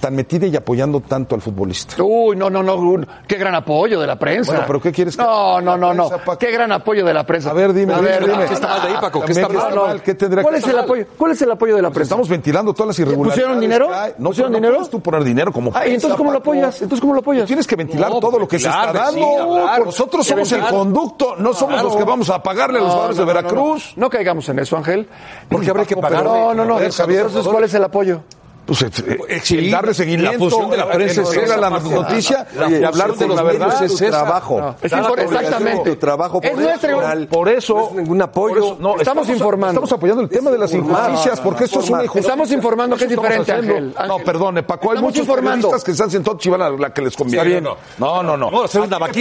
[0.00, 2.02] tan metida y apoyando tanto al futbolista.
[2.02, 2.74] Uy, no, no, no.
[2.76, 4.52] un- Qué gran apoyo de la prensa.
[4.52, 6.08] Bueno, pero ¿qué quieres que- No, no, no, no.
[6.08, 6.38] Prensa, Paco?
[6.38, 7.50] Qué gran apoyo de la prensa.
[7.50, 8.46] A ver, dime, A ver, dime.
[8.46, 9.20] ¿qué está mal de ahí, Paco?
[9.24, 10.02] ¿Qué está mal?
[10.02, 10.84] ¿qué tendría ¿Cuál que es el mal?
[10.84, 11.06] apoyo?
[11.16, 12.08] ¿Cuál es el apoyo de la Pues prensa?
[12.14, 13.34] estamos ventilando todas las irregularidades.
[13.44, 13.88] ¿Pusieron dinero?
[14.18, 14.74] No, ¿Pusieron no dinero?
[14.76, 16.82] puedes tú poner dinero como Ah, ¿y entonces prensa, cómo lo apoyas?
[16.82, 17.46] Entonces cómo lo apoyas?
[17.46, 19.20] Tienes que ventilar No, todo lo que se está dando.
[19.20, 19.84] sí.
[19.84, 23.24] Nosotros somos el conducto, no somos los que vamos a pagarle a los jugadores de
[23.24, 23.92] Veracruz.
[23.96, 25.08] No, caigamos en eso, Ángel.
[25.48, 26.28] Porque habrá que pagarle.
[26.28, 26.80] No, no, no.
[26.80, 28.20] Entonces, ¿cuál es el apoyo?
[28.68, 31.88] Pues, el darle seguimiento, la función de la prensa es entregar esa, la Paco.
[31.88, 33.82] noticia La y hablar de los la medios verdad.
[33.84, 34.10] es tu esa.
[34.10, 34.74] trabajo.
[34.82, 35.90] Es exactamente.
[35.90, 37.28] Tu trabajo Es profesional.
[37.28, 38.56] Por eso, No es ningún apoyo.
[38.58, 39.70] eso- no, Estamos informando.
[39.72, 42.28] Estamos apoyando el tema de las injusticias, porque esto es una injusticia.
[42.28, 43.52] Estamos informando que es Eso diferente.
[43.52, 43.94] Ángel.
[44.06, 45.68] No, perdone, Paco, hay muchos informando.
[45.68, 47.56] periodistas que están sentados chivan a la que les conviene.
[47.56, 47.76] Está bien.
[47.98, 48.50] No, no, no.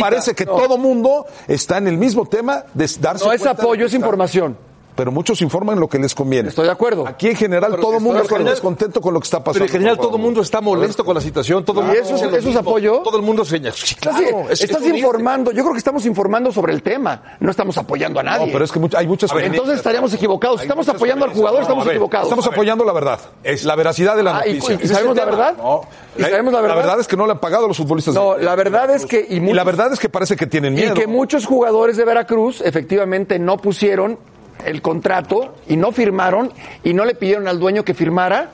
[0.02, 3.94] Parece que todo mundo está en el mismo tema de darse No es apoyo, es
[3.94, 4.58] información.
[4.98, 6.50] Pero muchos informan lo que les conviene.
[6.50, 7.08] Estoy de acuerdo.
[7.08, 9.54] Aquí en general todo el mundo está descontento con lo que está pasando.
[9.64, 11.64] Pero en general todo el mundo está molesto con la situación.
[11.64, 13.02] Todo ¿Y eso es- eso apoyo?
[13.04, 13.76] Todo el mundo señala.
[13.78, 14.48] Sí, claro.
[14.50, 18.20] es- estás es informando, yo creo que estamos informando sobre el tema, no estamos apoyando
[18.20, 18.48] a nadie.
[18.48, 20.62] No, pero es que hay muchas Entonces estaríamos equivocados.
[20.62, 22.26] Si estamos apoyando al jugador, estamos ver, equivocados.
[22.26, 24.80] Estamos apoyando la verdad, Es- la veracidad de la Ah, ¿y- noticia.
[24.82, 25.56] y sabemos la verdad?
[25.58, 25.82] No.
[26.18, 27.00] ¿Y sabemos la verdad?
[27.00, 28.16] es que no le han pagado a los futbolistas.
[28.16, 30.74] No, de- la verdad es que- y y, la verdad es que parece que tienen
[30.74, 30.96] Y miedo.
[30.96, 34.18] que muchos jugadores de Veracruz efectivamente no pusieron
[34.66, 36.52] el contrato y no firmaron
[36.84, 38.52] y no le pidieron al dueño que firmara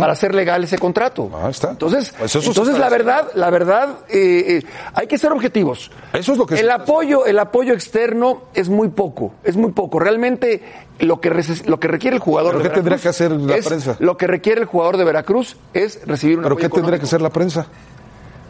[0.00, 1.30] para hacer legal ese contrato.
[1.42, 1.70] Ahí está.
[1.70, 4.62] Entonces, Pues entonces la verdad, la verdad, eh, eh,
[4.94, 5.90] hay que ser objetivos.
[6.12, 9.98] Eso es lo que el apoyo, el apoyo externo es muy poco, es muy poco.
[9.98, 10.62] Realmente
[11.00, 11.30] lo que
[11.66, 12.52] lo que requiere el jugador.
[12.52, 13.96] ¿Pero de qué tendría que hacer la prensa?
[13.98, 17.00] Lo que requiere el jugador de Veracruz es recibir un ¿Pero qué tendría económico.
[17.02, 17.66] que ser la prensa?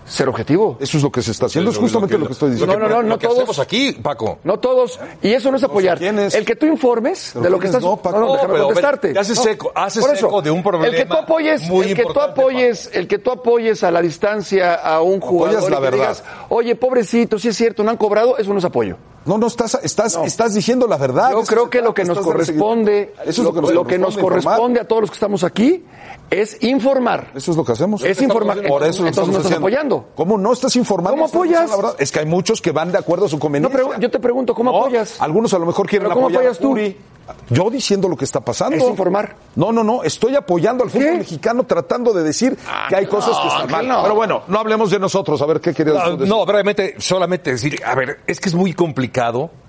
[0.06, 0.76] Ser objetivo.
[0.80, 1.70] Eso es lo que se está haciendo.
[1.70, 2.74] Es justamente lo que estoy diciendo.
[2.76, 3.58] No, no, no, no Lo que todos.
[3.58, 4.38] aquí, Paco.
[4.44, 5.00] No todos.
[5.22, 5.98] Y eso no es apoyar.
[5.98, 6.34] ¿quiénes?
[6.34, 7.90] El que tú informes Pero de lo que ¿quiénes estás.
[7.90, 8.18] no, Paco?
[8.20, 9.12] no, No, déjame contestarte.
[9.14, 9.50] te haces No.
[9.50, 12.04] eco- haces Por eso, eco de un El que tú problema apoyes, muy el que
[12.04, 15.98] tú apoyes, el que tú apoyes a la distancia a un jugador Apoyas la verdad.
[15.98, 18.96] digas, oye, pobrecito, si es cierto, no han cobrado, eso no es apoyo.
[19.24, 21.30] No, no, estás, estás, estás diciendo la verdad.
[21.32, 23.22] Yo creo que lo que nos corresponde, seguimiento.
[23.30, 25.84] Eso es lo que nos lo que nos corresponde, a todos los que estamos aquí
[26.30, 27.30] es informar.
[27.34, 28.02] Eso es lo que hacemos.
[28.04, 28.56] Es informar.
[28.66, 29.66] Por eso lo Entonces estamos no estás haciendo.
[29.66, 30.06] apoyando.
[30.14, 31.16] ¿Cómo no estás informando?
[31.16, 31.70] ¿Cómo apoyas?
[31.70, 31.96] la verdad.
[31.98, 33.78] Es que hay muchos que van de acuerdo a su No, conveniencia.
[33.78, 35.20] pero yo te pregunto, ¿cómo No, apoyas?
[35.20, 36.70] Algunos a lo mejor quieren ¿Pero cómo apoyar apoyas a tú?
[36.72, 36.96] Uri.
[37.48, 38.76] Yo diciendo lo que está pasando.
[38.76, 39.36] Es informar.
[39.56, 40.02] No, no, no.
[40.02, 41.16] Estoy apoyando al fútbol ¿Qué?
[41.18, 42.58] mexicano tratando de decir
[42.90, 43.88] que hay cosas que están mal.
[43.88, 44.02] no.
[44.02, 45.40] Pero bueno, no hablemos de nosotros.
[45.40, 46.28] A ver qué querías No, decir.
[46.28, 49.13] no, brevemente, solamente decir, a ver, es que es muy complicado.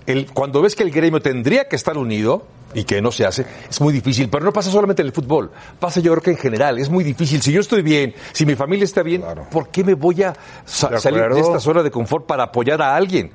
[0.06, 2.42] El, cuando ves que el gremio tendría que estar unido
[2.74, 4.28] y que no se hace, es muy difícil.
[4.28, 7.02] Pero no pasa solamente en el fútbol, pasa yo creo que en general, es muy
[7.04, 7.40] difícil.
[7.42, 10.88] Si yo estoy bien, si mi familia está bien, ¿por qué me voy a sa-
[10.88, 13.30] De salir de esta zona de confort para apoyar a alguien?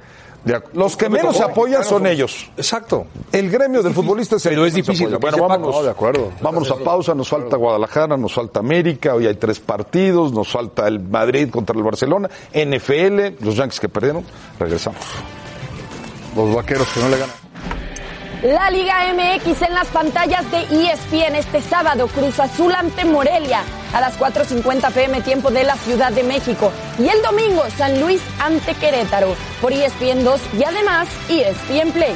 [0.74, 2.50] Los que menos se apoyan son ellos.
[2.58, 3.06] Exacto.
[3.32, 5.76] El gremio del futbolista es el Pero es difícil, Bueno, vámonos.
[5.76, 6.32] No, de acuerdo.
[6.41, 7.13] Vámonos a pausa.
[7.13, 9.13] Nos falta Guadalajara, nos falta América.
[9.13, 10.34] Hoy hay tres partidos.
[10.34, 12.28] Nos falta el Madrid contra el Barcelona.
[12.56, 14.24] NFL, los Yankees que perdieron.
[14.60, 14.97] Regresamos.
[16.36, 17.36] Los vaqueros que no le ganan.
[18.44, 23.62] La Liga MX en las pantallas de ESPN este sábado, Cruz Azul ante Morelia
[23.94, 26.72] a las 4.50 pm tiempo de la Ciudad de México.
[26.98, 32.15] Y el domingo, San Luis ante Querétaro por ESPN 2 y además ESPN Play.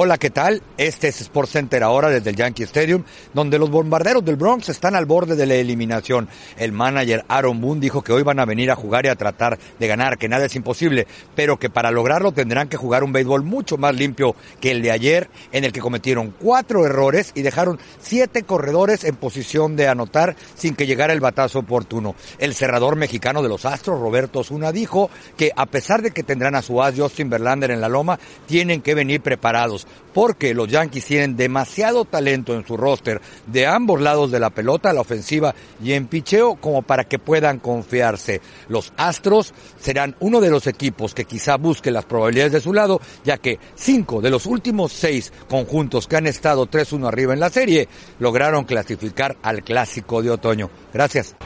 [0.00, 0.62] Hola, ¿qué tal?
[0.76, 3.02] Este es Sports Center ahora desde el Yankee Stadium,
[3.34, 6.28] donde los bombarderos del Bronx están al borde de la eliminación.
[6.56, 9.58] El manager Aaron Boone dijo que hoy van a venir a jugar y a tratar
[9.76, 13.42] de ganar, que nada es imposible, pero que para lograrlo tendrán que jugar un béisbol
[13.42, 17.80] mucho más limpio que el de ayer, en el que cometieron cuatro errores y dejaron
[17.98, 22.14] siete corredores en posición de anotar sin que llegara el batazo oportuno.
[22.38, 26.54] El cerrador mexicano de los Astros, Roberto Osuna, dijo que a pesar de que tendrán
[26.54, 31.04] a su as Justin Verlander en la loma, tienen que venir preparados porque los Yankees
[31.04, 35.92] tienen demasiado talento en su roster de ambos lados de la pelota, la ofensiva y
[35.92, 38.40] en picheo, como para que puedan confiarse.
[38.68, 43.00] Los Astros serán uno de los equipos que quizá busque las probabilidades de su lado,
[43.24, 47.50] ya que cinco de los últimos seis conjuntos que han estado 3-1 arriba en la
[47.50, 50.70] serie lograron clasificar al clásico de otoño.
[50.92, 51.36] Gracias.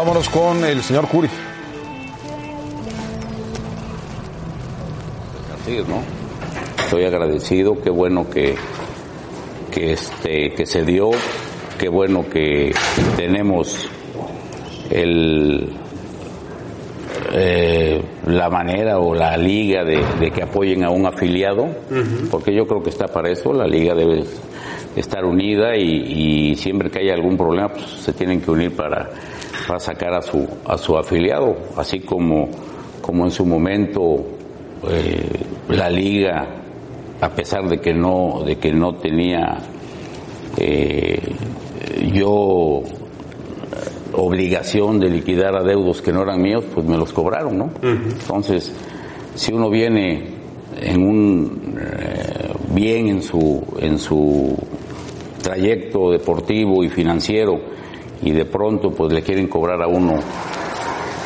[0.00, 1.28] Vámonos con el señor Curi.
[5.86, 6.02] ¿no?
[6.82, 8.54] Estoy agradecido, qué bueno que,
[9.70, 11.10] que, este, que se dio,
[11.78, 12.72] qué bueno que
[13.18, 13.90] tenemos
[14.88, 15.70] el,
[17.34, 21.68] eh, la manera o la liga de, que apoyen a un afiliado,
[22.30, 24.24] porque yo creo que está para eso, la liga debe
[24.96, 29.10] estar unida y, siempre que haya algún problema pues, se tienen que unir para,
[29.70, 32.48] para sacar a su, a su afiliado, así como,
[33.00, 34.26] como en su momento
[34.90, 35.30] eh,
[35.68, 36.44] la liga,
[37.20, 39.58] a pesar de que no, de que no tenía
[40.56, 41.20] eh,
[42.12, 42.82] yo
[44.12, 47.70] obligación de liquidar a deudos que no eran míos, pues me los cobraron, ¿no?
[47.80, 48.74] Entonces,
[49.36, 50.30] si uno viene
[50.80, 54.52] en un eh, bien en su en su
[55.40, 57.69] trayecto deportivo y financiero
[58.22, 60.14] y de pronto pues le quieren cobrar a uno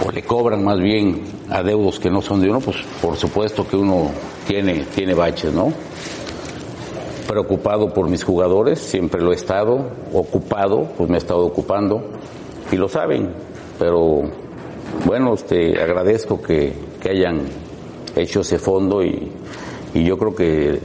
[0.04, 3.66] o le cobran más bien a deudos que no son de uno, pues por supuesto
[3.66, 4.10] que uno
[4.46, 5.72] tiene tiene baches, ¿no?
[7.28, 12.02] Preocupado por mis jugadores, siempre lo he estado, ocupado, pues me he estado ocupando
[12.70, 13.30] y lo saben,
[13.78, 14.22] pero
[15.06, 17.42] bueno, este agradezco que, que hayan
[18.14, 19.32] hecho ese fondo y,
[19.94, 20.80] y yo creo que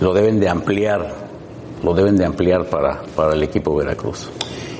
[0.00, 1.12] lo deben de ampliar,
[1.82, 4.30] lo deben de ampliar para, para el equipo Veracruz.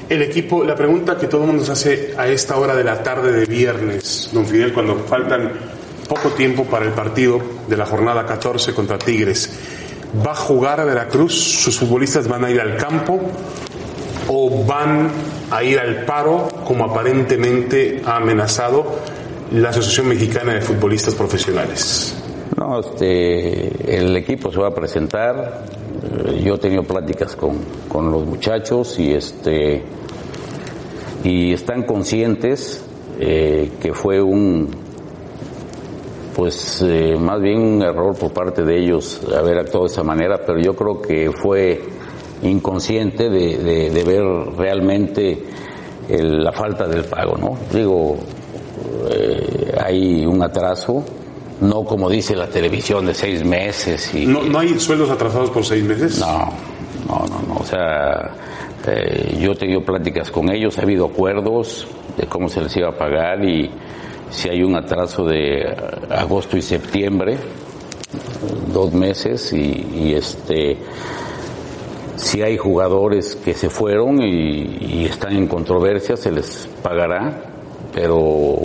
[0.08, 3.02] El equipo, la pregunta que todo el mundo se hace a esta hora de la
[3.02, 5.52] tarde de viernes, don Fidel, cuando faltan
[6.08, 9.50] poco tiempo para el partido de la jornada 14 contra Tigres,
[10.24, 11.32] ¿va a jugar a Veracruz?
[11.34, 13.18] ¿Sus futbolistas van a ir al campo?
[14.28, 15.10] ¿O van
[15.50, 18.98] a ir al paro, como aparentemente ha amenazado
[19.52, 22.14] la Asociación Mexicana de Futbolistas Profesionales?
[22.56, 25.64] No, este, el equipo se va a presentar.
[26.02, 29.83] Eh, yo he tenido pláticas con, con los muchachos y este
[31.22, 32.85] y están conscientes
[33.18, 34.68] eh, que fue un
[36.35, 40.40] pues eh, más bien un error por parte de ellos haber actuado de esa manera,
[40.44, 41.80] pero yo creo que fue
[42.42, 44.24] inconsciente de, de, ver
[44.59, 45.44] realmente
[46.09, 47.57] la falta del pago, ¿no?
[47.72, 48.16] Digo,
[49.80, 51.04] hay un atraso,
[51.64, 54.14] no como dice la televisión de seis meses.
[54.14, 56.18] Y, ¿No, ¿No hay sueldos atrasados por seis meses?
[56.18, 56.53] No,
[57.09, 57.55] no, no, no.
[57.61, 58.31] O sea,
[58.87, 62.90] eh, yo he tenido pláticas con ellos, ha habido acuerdos de cómo se les iba
[62.90, 63.70] a pagar y
[64.31, 65.64] si hay un atraso de
[66.11, 67.38] agosto y septiembre,
[68.72, 70.77] dos meses y, y este
[72.16, 77.42] si hay jugadores que se fueron y, y, están en controversia se les pagará
[77.92, 78.57] pero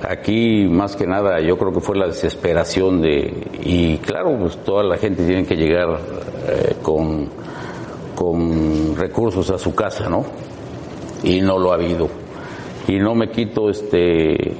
[0.00, 4.82] Aquí más que nada yo creo que fue la desesperación de, y claro, pues toda
[4.82, 5.98] la gente tiene que llegar
[6.48, 7.28] eh, con,
[8.14, 10.24] con recursos a su casa, ¿no?
[11.22, 12.08] Y no lo ha habido.
[12.88, 14.56] Y no me quito este,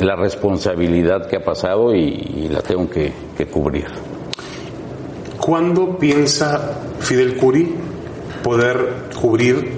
[0.00, 3.12] la responsabilidad que ha pasado y, la tengo que,
[3.50, 3.86] cubrir.
[5.40, 7.74] ¿Cuándo piensa Fidel Curi
[8.42, 9.72] poder cubrir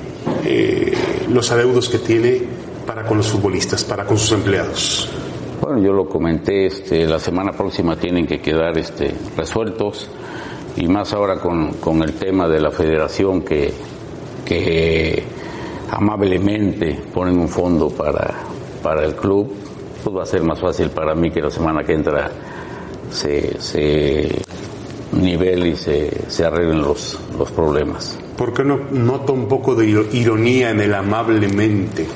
[0.44, 0.92] eh,
[1.30, 2.55] los adeudos que tiene
[2.86, 5.10] para con los futbolistas, para con sus empleados?
[5.60, 10.08] Bueno, yo lo comenté, este, la semana próxima tienen que quedar este, resueltos
[10.76, 13.72] y más ahora con, con el tema de la federación que,
[14.44, 15.22] que
[15.90, 18.34] amablemente ponen un fondo para,
[18.82, 19.52] para el club,
[20.04, 22.30] pues va a ser más fácil para mí que la semana que entra
[23.10, 24.42] se, se
[25.12, 28.18] nivel y se, se arreglen los, los problemas.
[28.36, 32.06] ¿Por qué no nota un poco de ironía en el amablemente?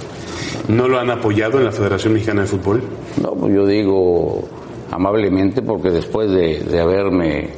[0.69, 2.83] ¿No lo han apoyado en la Federación Mexicana de Fútbol?
[3.23, 4.45] No, pues yo digo
[4.91, 7.51] amablemente porque después de, haberme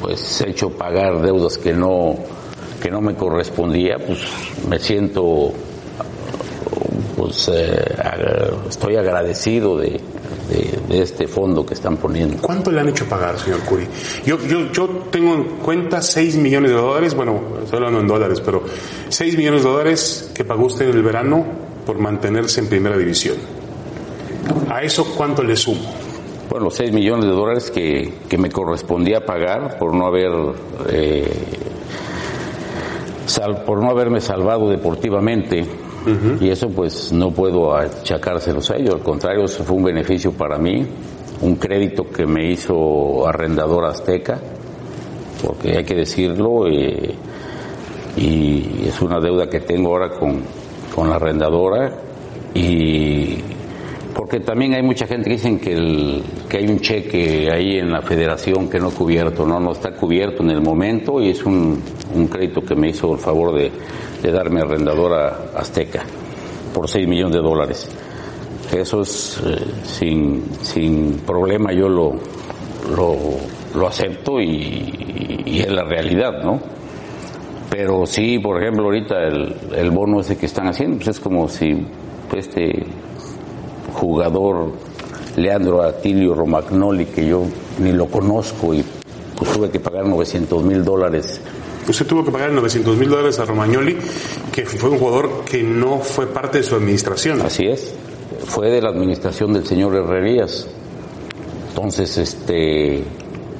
[0.00, 2.16] pues hecho pagar deudas que no
[2.82, 4.20] que no me correspondía, pues
[4.68, 5.52] me siento
[7.16, 7.84] pues eh,
[8.68, 10.00] estoy agradecido de,
[10.48, 12.38] de- de este fondo que están poniendo.
[12.42, 13.86] ¿Cuánto le han hecho pagar, señor Curi?
[14.24, 18.40] Yo, yo, yo tengo en cuenta 6 millones de dólares, bueno, estoy hablando en dólares,
[18.44, 18.62] pero
[19.10, 21.44] 6 millones de dólares que pagó usted en el verano
[21.86, 23.36] por mantenerse en primera división.
[24.70, 25.80] ¿A eso cuánto le sumo?
[26.48, 30.32] Bueno, los 6 millones de dólares que, que me correspondía pagar por no haber
[30.90, 31.30] eh,
[33.26, 35.64] sal- por no haberme salvado deportivamente
[36.40, 40.56] y eso pues no puedo achacárselos a ellos, al contrario, eso fue un beneficio para
[40.56, 40.86] mí,
[41.42, 44.38] un crédito que me hizo arrendador azteca,
[45.44, 47.14] porque hay que decirlo, eh,
[48.16, 50.40] y es una deuda que tengo ahora con,
[50.94, 51.92] con la arrendadora
[52.54, 53.36] y
[54.14, 57.90] porque también hay mucha gente que dicen que, el, que hay un cheque ahí en
[57.90, 61.44] la federación que no es cubierto, no, no está cubierto en el momento y es
[61.44, 61.80] un,
[62.14, 63.70] un crédito que me hizo el favor de,
[64.22, 66.04] de darme arrendadora azteca
[66.74, 67.88] por 6 millones de dólares.
[68.76, 72.14] Eso es eh, sin, sin problema, yo lo,
[72.94, 73.16] lo,
[73.74, 76.60] lo acepto y, y es la realidad, ¿no?
[77.70, 81.48] Pero sí, por ejemplo, ahorita el, el bono ese que están haciendo, pues es como
[81.48, 81.86] si
[82.36, 82.84] este
[83.94, 84.72] jugador
[85.36, 87.44] Leandro Atilio Romagnoli, que yo
[87.78, 88.84] ni lo conozco y
[89.36, 91.40] pues tuve que pagar 900 mil dólares.
[91.88, 93.96] Usted tuvo que pagar 900 mil dólares a Romagnoli,
[94.52, 97.40] que fue un jugador que no fue parte de su administración.
[97.40, 97.94] Así es,
[98.46, 100.68] fue de la administración del señor Herrerías.
[101.70, 103.02] Entonces, este,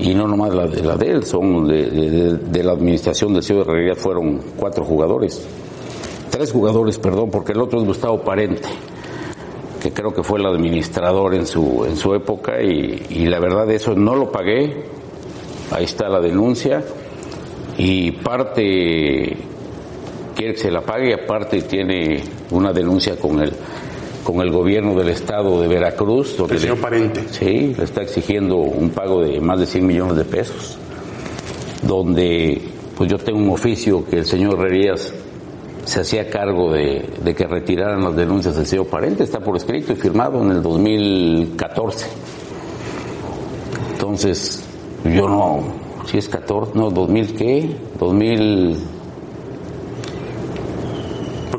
[0.01, 3.43] y no nomás la de, la de él, son de, de- de la administración del
[3.43, 5.47] señor Herrerías fueron cuatro jugadores.
[6.31, 8.69] Tres jugadores, perdón, porque el otro es Gustavo Parente,
[9.83, 13.67] que creo que fue el administrador en su, en su época y, y la verdad
[13.67, 14.85] de eso no lo pagué.
[15.73, 16.83] Ahí está la denuncia
[17.79, 19.37] y parte
[20.35, 23.53] quiere que se la pague y aparte tiene una denuncia con el
[24.25, 27.25] con el gobierno del estado de Veracruz donde El señor le- Parente.
[27.31, 30.77] sí le está exigiendo un pago de más de 100 millones de pesos
[31.83, 32.61] donde
[32.97, 35.13] pues yo tengo un oficio que el señor Herrerías
[35.85, 39.93] se hacía cargo de, de que retiraran las denuncias del señor Parente está por escrito
[39.93, 42.07] y firmado en el 2014
[43.93, 44.63] entonces
[45.05, 45.63] yo no
[46.07, 49.00] si es 14 no 2000 qué 2000 Un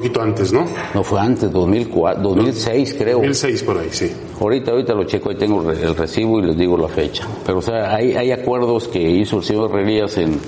[0.01, 0.65] poquito antes, ¿no?
[0.93, 3.17] no fue antes, 2004, 2006 creo.
[3.17, 4.11] 2006 por ahí, sí.
[4.39, 7.25] Ahorita, ahorita lo checo, ahí tengo el re- el recibo y les digo la fecha.
[7.45, 10.39] Pero o sea, hay, hay acuerdos que hizo el señor Herrerías en...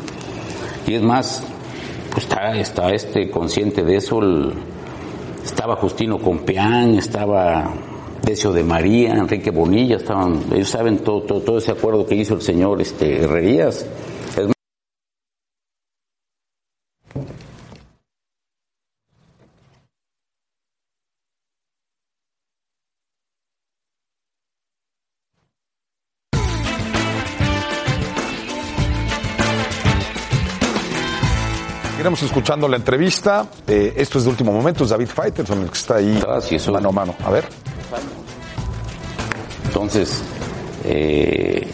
[0.88, 1.44] Y es más,
[2.12, 4.54] pues está, está este consciente de eso, el-
[5.46, 7.74] estaba Justino Compeán, estaba
[8.24, 12.34] Decio de María, Enrique Bonilla, estaban, ellos saben todo, todo, todo ese acuerdo que hizo
[12.36, 13.86] el señor este, Herrerías.
[32.14, 33.48] Es Seguiremos escuchando la entrevista.
[33.68, 36.22] Eh, esto es de último momento, es David Faitelson el que está ahí
[36.72, 37.16] mano a mano.
[37.26, 37.46] A ver.
[39.66, 40.22] Entonces,
[40.86, 41.68] eh,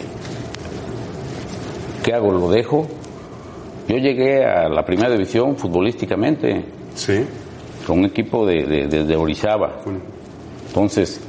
[2.02, 2.32] ¿qué hago?
[2.32, 2.86] ¿Lo dejo?
[3.86, 6.64] Yo llegué a la primera división futbolísticamente.
[6.94, 7.22] Sí.
[7.86, 9.82] Con un equipo de, de, de- de Orizaba.
[10.68, 11.20] Entonces,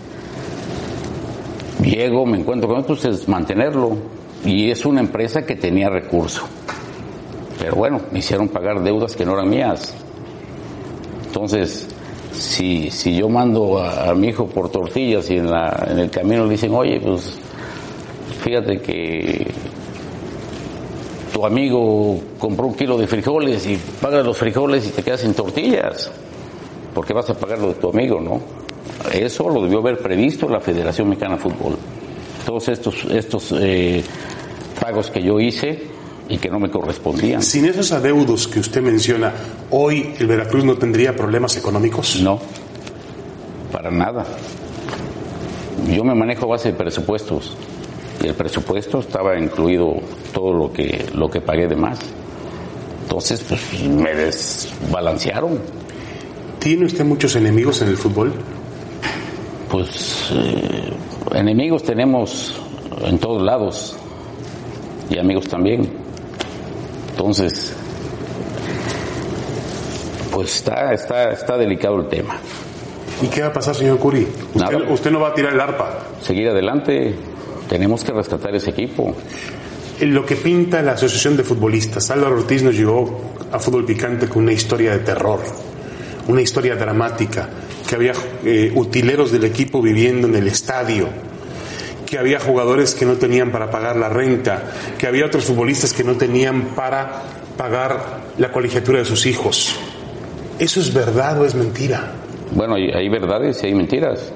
[1.83, 3.97] llego, me encuentro con esto, es mantenerlo.
[4.45, 6.47] Y es una empresa que tenía recurso.
[7.61, 9.93] Pero bueno, me hicieron pagar deudas que no eran mías.
[11.27, 11.87] Entonces,
[12.33, 16.45] si, si yo mando a, mi hijo por tortillas y en, la, en el camino
[16.45, 17.37] le dicen, oye, pues
[18.43, 19.45] fíjate que
[21.31, 25.35] tu amigo compró un kilo de frijoles y paga los frijoles y te quedas sin
[25.35, 26.11] tortillas,
[26.95, 28.41] porque vas a pagar lo de tu amigo, ¿no?
[29.13, 31.77] Eso lo debió haber previsto la Federación Mexicana de Fútbol.
[32.43, 34.03] Todos estos, estos eh,
[34.79, 35.90] pagos que yo hice
[36.31, 37.43] y que no me correspondían.
[37.43, 39.33] Sin esos adeudos que usted menciona,
[39.69, 42.21] hoy el Veracruz no tendría problemas económicos.
[42.21, 42.39] No,
[43.71, 44.25] para nada.
[45.87, 47.57] Yo me manejo base de presupuestos
[48.23, 49.95] y el presupuesto estaba incluido
[50.33, 51.99] todo lo que lo que pagué de más.
[53.03, 55.59] Entonces, pues me desbalancearon.
[56.59, 58.31] ¿Tiene usted muchos enemigos en el fútbol?
[59.69, 60.93] Pues eh,
[61.33, 62.55] enemigos tenemos
[63.03, 63.97] en todos lados
[65.09, 66.10] y amigos también.
[67.11, 67.73] Entonces,
[70.31, 72.37] pues está, está, está delicado el tema.
[73.21, 74.27] ¿Y qué va a pasar, señor Curi?
[74.55, 75.99] Usted, usted no va a tirar el arpa.
[76.21, 77.13] Seguir adelante,
[77.69, 79.15] tenemos que rescatar ese equipo.
[80.01, 82.09] lo que pinta la Asociación de Futbolistas.
[82.09, 85.39] Álvaro Ortiz nos llegó a Fútbol Picante con una historia de terror,
[86.27, 87.47] una historia dramática,
[87.87, 91.09] que había eh, utileros del equipo viviendo en el estadio,
[92.11, 94.63] que había jugadores que no tenían para pagar la renta,
[94.97, 97.21] que había otros futbolistas que no tenían para
[97.55, 99.73] pagar la colegiatura de sus hijos.
[100.59, 102.11] ¿Eso es verdad o es mentira?
[102.51, 104.29] Bueno, hay, verdades y hay mentiras.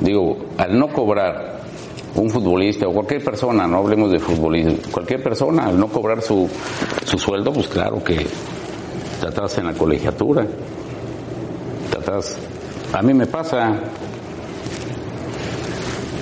[0.00, 1.62] Digo, al no cobrar
[2.14, 6.46] un futbolista o cualquier persona, no hablemos de futbolismo, cualquier persona al no cobrar su,
[7.06, 8.26] su sueldo, pues claro que
[9.18, 10.46] te atrás en la colegiatura,
[11.90, 12.36] te.
[12.92, 13.80] A mí me pasa,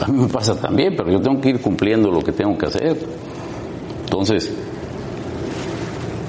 [0.00, 2.66] a mí me pasa también, pero yo tengo que ir cumpliendo lo que tengo que
[2.66, 2.96] hacer.
[4.04, 4.52] Entonces,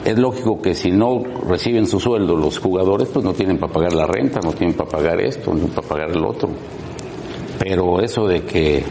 [0.03, 3.93] es lógico que si no reciben su sueldo los jugadores, pues no tienen para pagar
[3.93, 6.49] la renta, no tienen para pagar esto, ni para pagar el otro.
[7.59, 8.83] Pero eso de que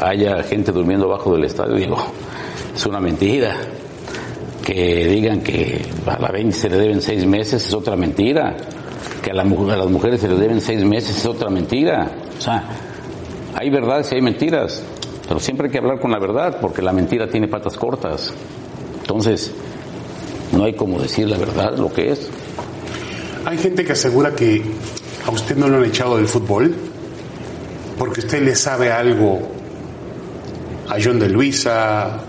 [0.00, 1.96] haya gente durmiendo abajo del estadio, digo,
[2.74, 3.56] es una mentira.
[4.64, 8.56] Que digan que a la 20 se le deben seis meses es otra mentira.
[9.22, 12.10] Que a, la, a las mujeres se les deben seis meses es otra mentira.
[12.36, 12.64] O sea,
[13.56, 14.82] hay verdades y hay mentiras.
[15.26, 18.32] Pero siempre hay que hablar con la verdad, porque la mentira tiene patas cortas.
[19.00, 19.52] Entonces,
[20.52, 22.28] no hay como decir la verdad, lo que es.
[23.44, 24.62] Hay gente que asegura que
[25.26, 26.74] a usted no lo han echado del fútbol
[27.98, 29.40] porque usted le sabe algo
[30.88, 32.20] a John de Luisa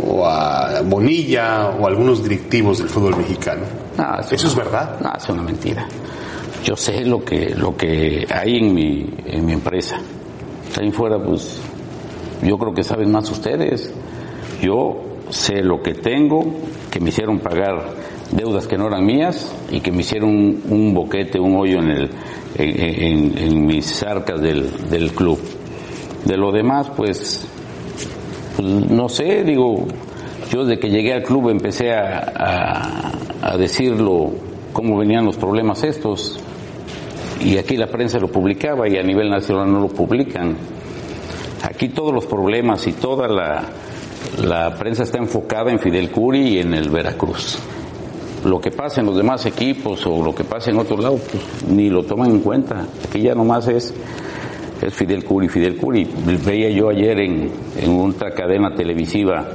[0.00, 3.62] o a Bonilla o a algunos directivos del fútbol mexicano.
[3.96, 5.00] No, ¿Eso es verdad?
[5.00, 5.88] No, es una mentira.
[6.62, 10.00] Yo sé lo que, lo que hay en mi, en mi empresa.
[10.76, 11.60] Ahí fuera, pues,
[12.42, 13.92] yo creo que saben más ustedes.
[14.60, 16.44] Yo sé lo que tengo,
[16.90, 17.94] que me hicieron pagar
[18.32, 21.90] deudas que no eran mías y que me hicieron un, un boquete, un hoyo en,
[21.90, 22.10] el,
[22.56, 25.38] en, mis arcas del, del club.
[26.24, 27.46] De lo demás, pues,
[28.56, 29.86] pues, no sé, digo,
[30.50, 33.12] yo desde que llegué al club empecé a, a,
[33.52, 34.32] a decirlo
[34.72, 36.38] cómo venían los problemas estos
[37.40, 40.56] y aquí la prensa lo publicaba y a nivel nacional no lo publican.
[41.62, 43.64] Aquí todos los problemas y toda la,
[44.42, 47.58] la prensa está enfocada en Fidel Curi y en el Veracruz.
[48.44, 51.68] Lo que pasa en los demás equipos o lo que pasa en otro lado, pues
[51.68, 52.86] ni lo toman en cuenta.
[53.04, 53.92] Aquí ya nomás es,
[54.80, 56.08] es Fidel Curi, Fidel Curi.
[56.44, 59.46] Veía yo ayer en, en otra cadena televisiva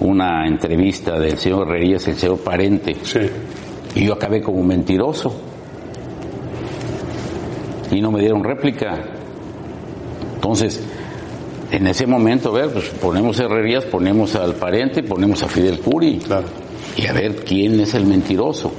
[0.00, 2.96] una entrevista del señor Herrerías, el señor Parente.
[3.94, 5.49] Y yo acabé como un mentiroso.
[7.90, 8.98] Y no me dieron réplica.
[10.34, 10.82] Entonces,
[11.70, 16.20] en ese momento, a ver, pues ponemos Herrerías, ponemos al Parente, ponemos a Fidel Curi.
[16.96, 18.72] Y a ver quién es el mentiroso.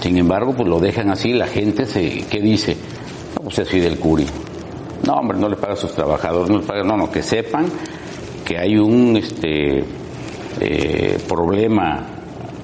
[0.00, 2.76] Sin embargo, pues lo dejan así, la gente se, ¿qué dice?
[3.36, 4.26] No, pues es Fidel Curi.
[5.06, 7.66] No, hombre, no le paga a sus trabajadores, no le paga, no, no, que sepan
[8.44, 9.84] que hay un este
[10.60, 12.04] eh, problema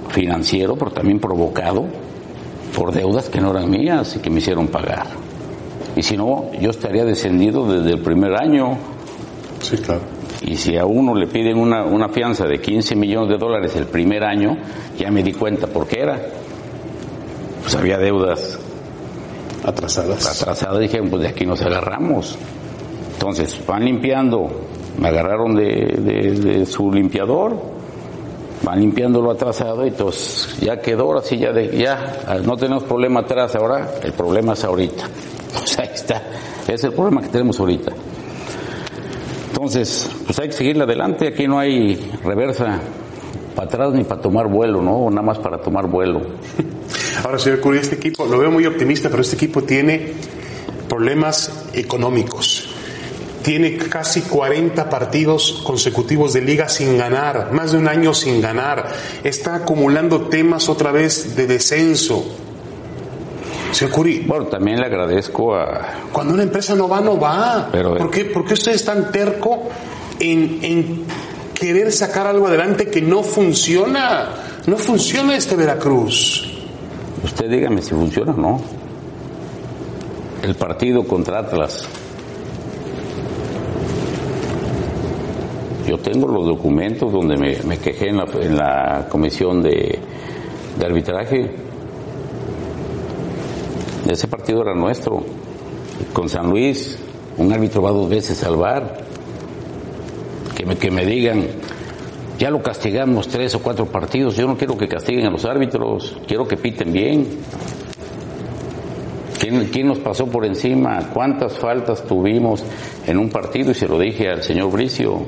[0.09, 1.86] financiero, pero también provocado
[2.76, 5.07] por deudas que no eran mías y que me hicieron pagar.
[5.97, 8.76] Y si no, yo estaría descendido desde el primer año.
[9.61, 10.01] Sí, claro.
[10.43, 13.86] Y si a uno le piden una, una fianza de 15 millones de dólares el
[13.86, 14.57] primer año,
[14.99, 16.18] ya me di cuenta por qué era.
[17.62, 18.59] Pues había deudas
[19.64, 20.41] atrasadas.
[20.41, 22.38] Atrasadas, dije, pues de aquí nos agarramos.
[23.14, 24.49] Entonces, van limpiando,
[24.99, 25.64] me agarraron de,
[25.99, 27.55] de- de su limpiador,
[28.62, 32.84] van limpiando lo atrasado y entonces ya quedó, ahora sí ya, de, ya no tenemos
[32.84, 35.05] problema atrás ahora, el problema es ahorita.
[36.11, 37.92] Está, es el problema que tenemos ahorita.
[39.48, 42.80] Entonces, pues hay que seguirle adelante, aquí no hay reversa
[43.54, 45.08] para atrás ni para tomar vuelo, ¿no?
[45.08, 46.20] Nada más para tomar vuelo.
[47.24, 50.14] Ahora, señor Curi, este equipo, lo veo muy optimista, pero este equipo tiene
[50.88, 52.68] problemas económicos.
[53.44, 58.88] Tiene casi 40 partidos consecutivos de liga sin ganar, más de un año sin ganar.
[59.22, 62.49] Está acumulando temas otra vez de descenso.
[63.72, 64.24] Señor Curi.
[64.26, 65.80] Bueno, también le agradezco a...
[66.12, 67.68] Cuando una empresa no va, no va.
[67.70, 69.68] Pero, ¿Por, qué, ¿Por qué usted es tan terco
[70.18, 71.04] en, en
[71.54, 74.28] querer sacar algo adelante que no funciona?
[74.66, 76.58] No funciona este Veracruz.
[77.24, 78.60] Usted dígame si funciona o no.
[80.42, 81.86] El partido contra Atlas.
[85.86, 89.98] Yo tengo los documentos donde me, me quejé en la, en la comisión de,
[90.78, 91.50] de arbitraje.
[94.11, 95.24] Ese partido era nuestro.
[96.12, 96.98] Con San Luis,
[97.36, 99.04] un árbitro va dos veces al bar.
[100.56, 101.46] Que me, que me digan,
[102.38, 104.36] ya lo castigamos tres o cuatro partidos.
[104.36, 107.26] Yo no quiero que castiguen a los árbitros, quiero que piten bien.
[109.38, 111.11] ¿Quién, quién nos pasó por encima?
[111.14, 112.64] ¿Cuántas faltas tuvimos
[113.06, 113.70] en un partido?
[113.70, 115.22] Y se lo dije al señor Bricio.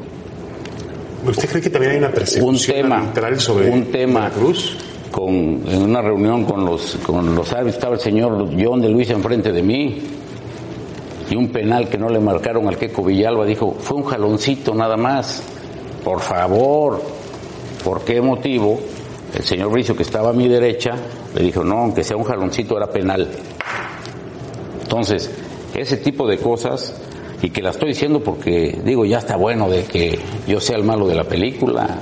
[1.24, 4.76] ¿Usted cree que también hay una un persecución tema, arbitral sobre un tema Cruz?
[5.12, 9.10] Con, en una reunión con los, con los árbitros, estaba el señor John de Luis
[9.10, 10.02] enfrente de mí,
[11.30, 14.96] y un penal que no le marcaron al Queco Villalba, dijo, fue un jaloncito nada
[14.96, 15.42] más,
[16.02, 17.00] por favor,
[17.84, 18.80] ¿por qué motivo?
[19.34, 20.92] El señor Bricio, que estaba a mi derecha,
[21.34, 23.28] le dijo, no, aunque sea un jaloncito era penal.
[24.82, 25.30] Entonces,
[25.74, 26.94] ese tipo de cosas,
[27.40, 30.84] y que la estoy diciendo porque, digo, ya está bueno de que yo sea el
[30.84, 31.98] malo de la película,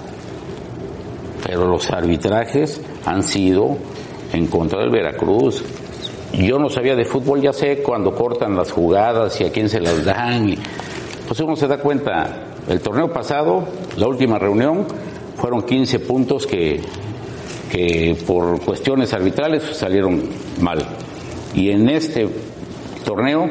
[1.50, 3.76] pero los arbitrajes han sido
[4.32, 5.64] en contra del Veracruz.
[6.32, 9.80] Yo no sabía de fútbol, ya sé cuando cortan las jugadas y a quién se
[9.80, 10.54] las dan.
[11.26, 13.64] Pues uno se da cuenta, el torneo pasado,
[13.96, 14.86] la última reunión,
[15.34, 16.82] fueron 15 puntos que,
[17.68, 20.22] que por cuestiones arbitrales salieron
[20.60, 20.78] mal.
[21.52, 22.28] Y en este
[23.04, 23.50] torneo,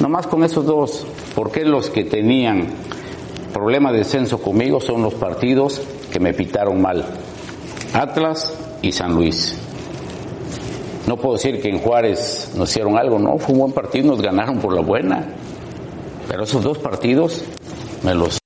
[0.00, 2.68] nomás con esos dos, porque los que tenían
[3.52, 7.04] problema de descenso conmigo son los partidos que me pitaron mal.
[7.92, 9.56] Atlas y San Luis.
[11.06, 14.20] No puedo decir que en Juárez nos hicieron algo, no, fue un buen partido, nos
[14.20, 15.26] ganaron por la buena.
[16.28, 17.44] Pero esos dos partidos
[18.02, 18.37] me los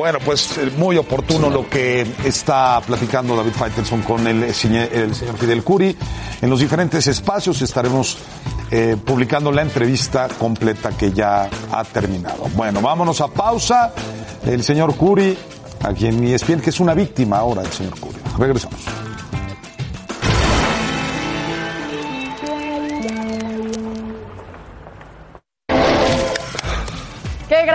[0.00, 4.54] Bueno, pues eh, muy oportuno lo que está platicando David Faitelson con el, eh, el
[5.14, 5.94] señor Fidel Curi.
[6.40, 8.16] En los diferentes espacios estaremos
[8.70, 12.46] eh, publicando la entrevista completa que ya ha terminado.
[12.54, 13.92] Bueno, vámonos a pausa.
[14.46, 15.36] El señor Curi,
[15.82, 18.16] a quien ni es bien que es una víctima ahora el señor Curi.
[18.38, 19.09] Regresamos.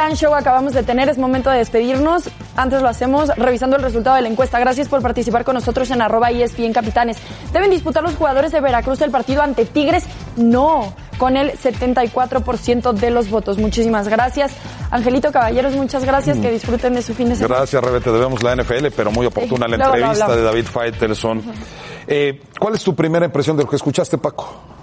[0.05, 1.09] Gran show acabamos de tener.
[1.09, 2.29] Es momento de despedirnos.
[2.55, 4.59] Antes lo hacemos revisando el resultado de la encuesta.
[4.59, 7.17] Gracias por participar con nosotros en arroba ESPN Capitanes.
[7.51, 10.05] ¿Deben disputar los jugadores de Veracruz el partido ante Tigres?
[10.35, 13.57] No, con el 74% de los votos.
[13.57, 14.51] Muchísimas gracias.
[14.91, 16.37] Angelito Caballeros, muchas gracias.
[16.37, 17.55] Que disfruten de su fin de semana.
[17.55, 17.99] Gracias, Rebe.
[17.99, 21.41] Te debemos la NFL, pero muy oportuna Sí, la entrevista de David Faitelson.
[22.07, 24.74] Eh, ¿Cuál es tu primera impresión de lo que escuchaste, Paco?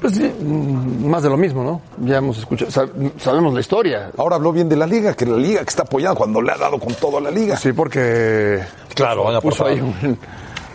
[0.00, 0.32] Pues sí,
[1.04, 1.82] más de lo mismo, ¿no?
[2.06, 4.10] Ya hemos escuchado, sab- sabemos la historia.
[4.16, 6.56] Ahora habló bien de la liga, que la liga que está apoyada cuando le ha
[6.56, 7.56] dado con todo a la liga.
[7.56, 8.60] Sí, porque
[8.94, 9.66] Claro, puso aportar.
[9.68, 10.18] ahí un-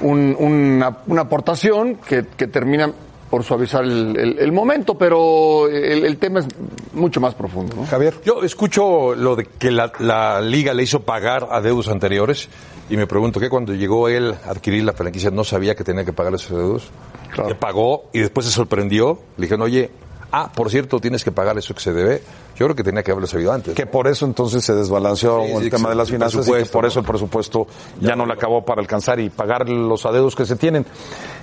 [0.02, 2.92] un- una, una aportación que, que termina
[3.30, 6.46] por suavizar el, el- el momento, pero el, el tema es
[6.94, 7.86] mucho más profundo, ¿no?
[7.88, 8.14] Javier.
[8.24, 12.48] Yo escucho lo de que la, la liga le hizo pagar a deudos anteriores
[12.90, 16.06] y me pregunto que cuando llegó él a adquirir la franquicia no sabía que tenía
[16.06, 16.90] que pagar esos deudos.
[17.34, 17.50] Claro.
[17.50, 19.20] Le pagó y después se sorprendió.
[19.38, 19.90] Le dijeron, oye,
[20.32, 22.22] ah, por cierto, tienes que pagar eso que se debe.
[22.56, 23.74] Yo creo que tenía que haberlo sabido antes.
[23.74, 26.66] Que por eso entonces se desbalanceó Sí, el sí, tema de las finanzas y que
[26.66, 27.68] por eso el presupuesto
[28.00, 30.86] ya no le acabó para alcanzar y pagar los adeudos que se tienen.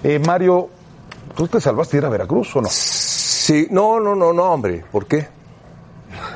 [0.03, 0.69] Eh, Mario,
[1.37, 2.69] ¿tú te salvaste de ir a Veracruz o no?
[2.71, 4.85] Sí, no, no, no, no, hombre.
[4.91, 5.27] ¿Por qué?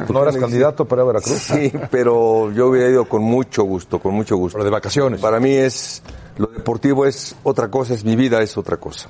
[0.08, 1.38] ¿No eras candidato para Veracruz?
[1.38, 4.56] Sí, pero yo hubiera ido con mucho gusto, con mucho gusto.
[4.56, 5.20] Pero de vacaciones.
[5.20, 6.02] Para mí es,
[6.38, 9.08] lo deportivo es otra cosa, es mi vida es otra cosa.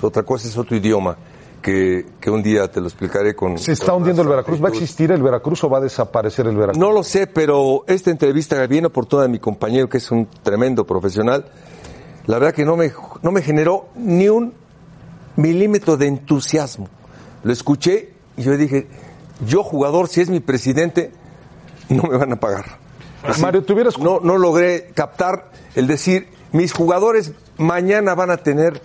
[0.00, 1.16] Otra cosa es otro idioma
[1.60, 3.58] que, que un día te lo explicaré con...
[3.58, 4.62] ¿Se está con hundiendo el Veracruz?
[4.62, 6.78] ¿Va a existir el Veracruz o va a desaparecer el Veracruz?
[6.78, 10.86] No lo sé, pero esta entrevista bien oportuna de mi compañero, que es un tremendo
[10.86, 11.46] profesional,
[12.26, 14.52] la verdad que no me, no me generó ni un
[15.36, 16.88] milímetro de entusiasmo.
[17.42, 18.88] Lo escuché y yo dije,
[19.46, 21.12] yo jugador, si es mi presidente,
[21.88, 22.78] no me van a pagar.
[23.22, 28.80] Así, Mario, ¿tuvieras no, no logré captar el decir, mis jugadores mañana van a tener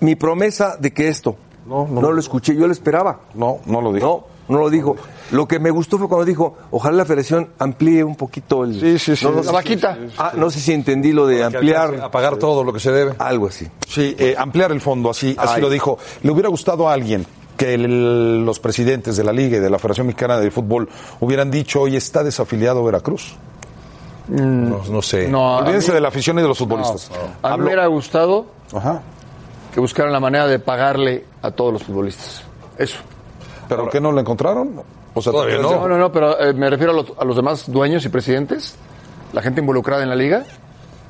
[0.00, 1.36] mi promesa de que esto.
[1.66, 2.00] No, no.
[2.00, 3.20] no lo escuché, yo lo esperaba.
[3.34, 4.28] No, no lo dijo.
[4.48, 4.96] No, no lo dijo.
[5.32, 8.78] Lo que me gustó fue cuando dijo, ojalá la federación amplíe un poquito el...
[8.78, 9.24] Sí, sí, sí.
[9.24, 9.52] No, La sé.
[9.52, 9.98] vaquita.
[10.18, 11.98] Ah, no sé si entendí lo de ampliar...
[12.00, 13.14] A pagar todo lo que se debe.
[13.18, 13.66] Algo así.
[13.88, 15.62] Sí, eh, ampliar el fondo, así, así Ay.
[15.62, 15.98] lo dijo.
[16.22, 17.26] ¿Le hubiera gustado a alguien
[17.56, 20.88] que el- los presidentes de la Liga y de la Federación Mexicana de Fútbol
[21.20, 23.34] hubieran dicho hoy está desafiliado Veracruz?
[24.28, 25.28] No, no sé.
[25.28, 27.10] No, mí, Olvídense de la afición y de los futbolistas.
[27.42, 29.00] a mí me hubiera gustado Ajá.
[29.72, 32.42] que buscaran la manera de pagarle a todos los futbolistas.
[32.76, 32.98] Eso.
[33.68, 34.82] ¿Pero qué no lo encontraron?
[35.14, 35.70] O sea, Todavía ¿te- no.
[35.70, 38.76] No, no, no, pero eh, me refiero a los, a los demás dueños y presidentes,
[39.32, 40.44] la gente involucrada en la liga.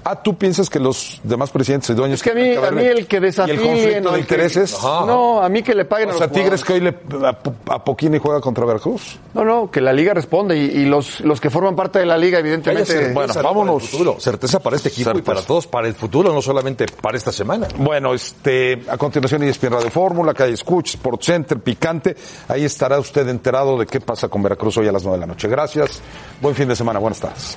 [0.08, 2.20] Ah, ¿tú piensas que los demás presidentes y dueños...
[2.20, 3.58] Es que a mí, a mí el que ¿Y desafíen...
[3.58, 4.78] el conflicto de el que- intereses?
[4.82, 7.00] No, a mí que le paguen O a sea, los Tigres jugadores.
[7.08, 9.18] que hoy le a, a Poquini juega contra Veracruz.
[9.34, 12.16] No, no, que la liga responde y, y los, los que forman parte de la
[12.16, 12.86] liga, evidentemente...
[12.86, 13.42] certeza, bueno, ¿no?
[13.42, 13.82] vámonos.
[13.82, 14.16] para futuro.
[14.20, 17.66] Certeza para este equipo y para todos, para el futuro, no solamente para esta semana.
[17.76, 22.14] Bueno, este, a continuación ESPN Radio Fórmula, Calle Escuch, Sport Center, Picante.
[22.46, 25.26] Ahí estará usted enterado de qué pasa con Veracruz hoy a las 9 de la
[25.26, 25.48] noche.
[25.48, 26.00] Gracias.
[26.40, 27.00] Buen fin de semana.
[27.00, 27.56] Buenas tardes.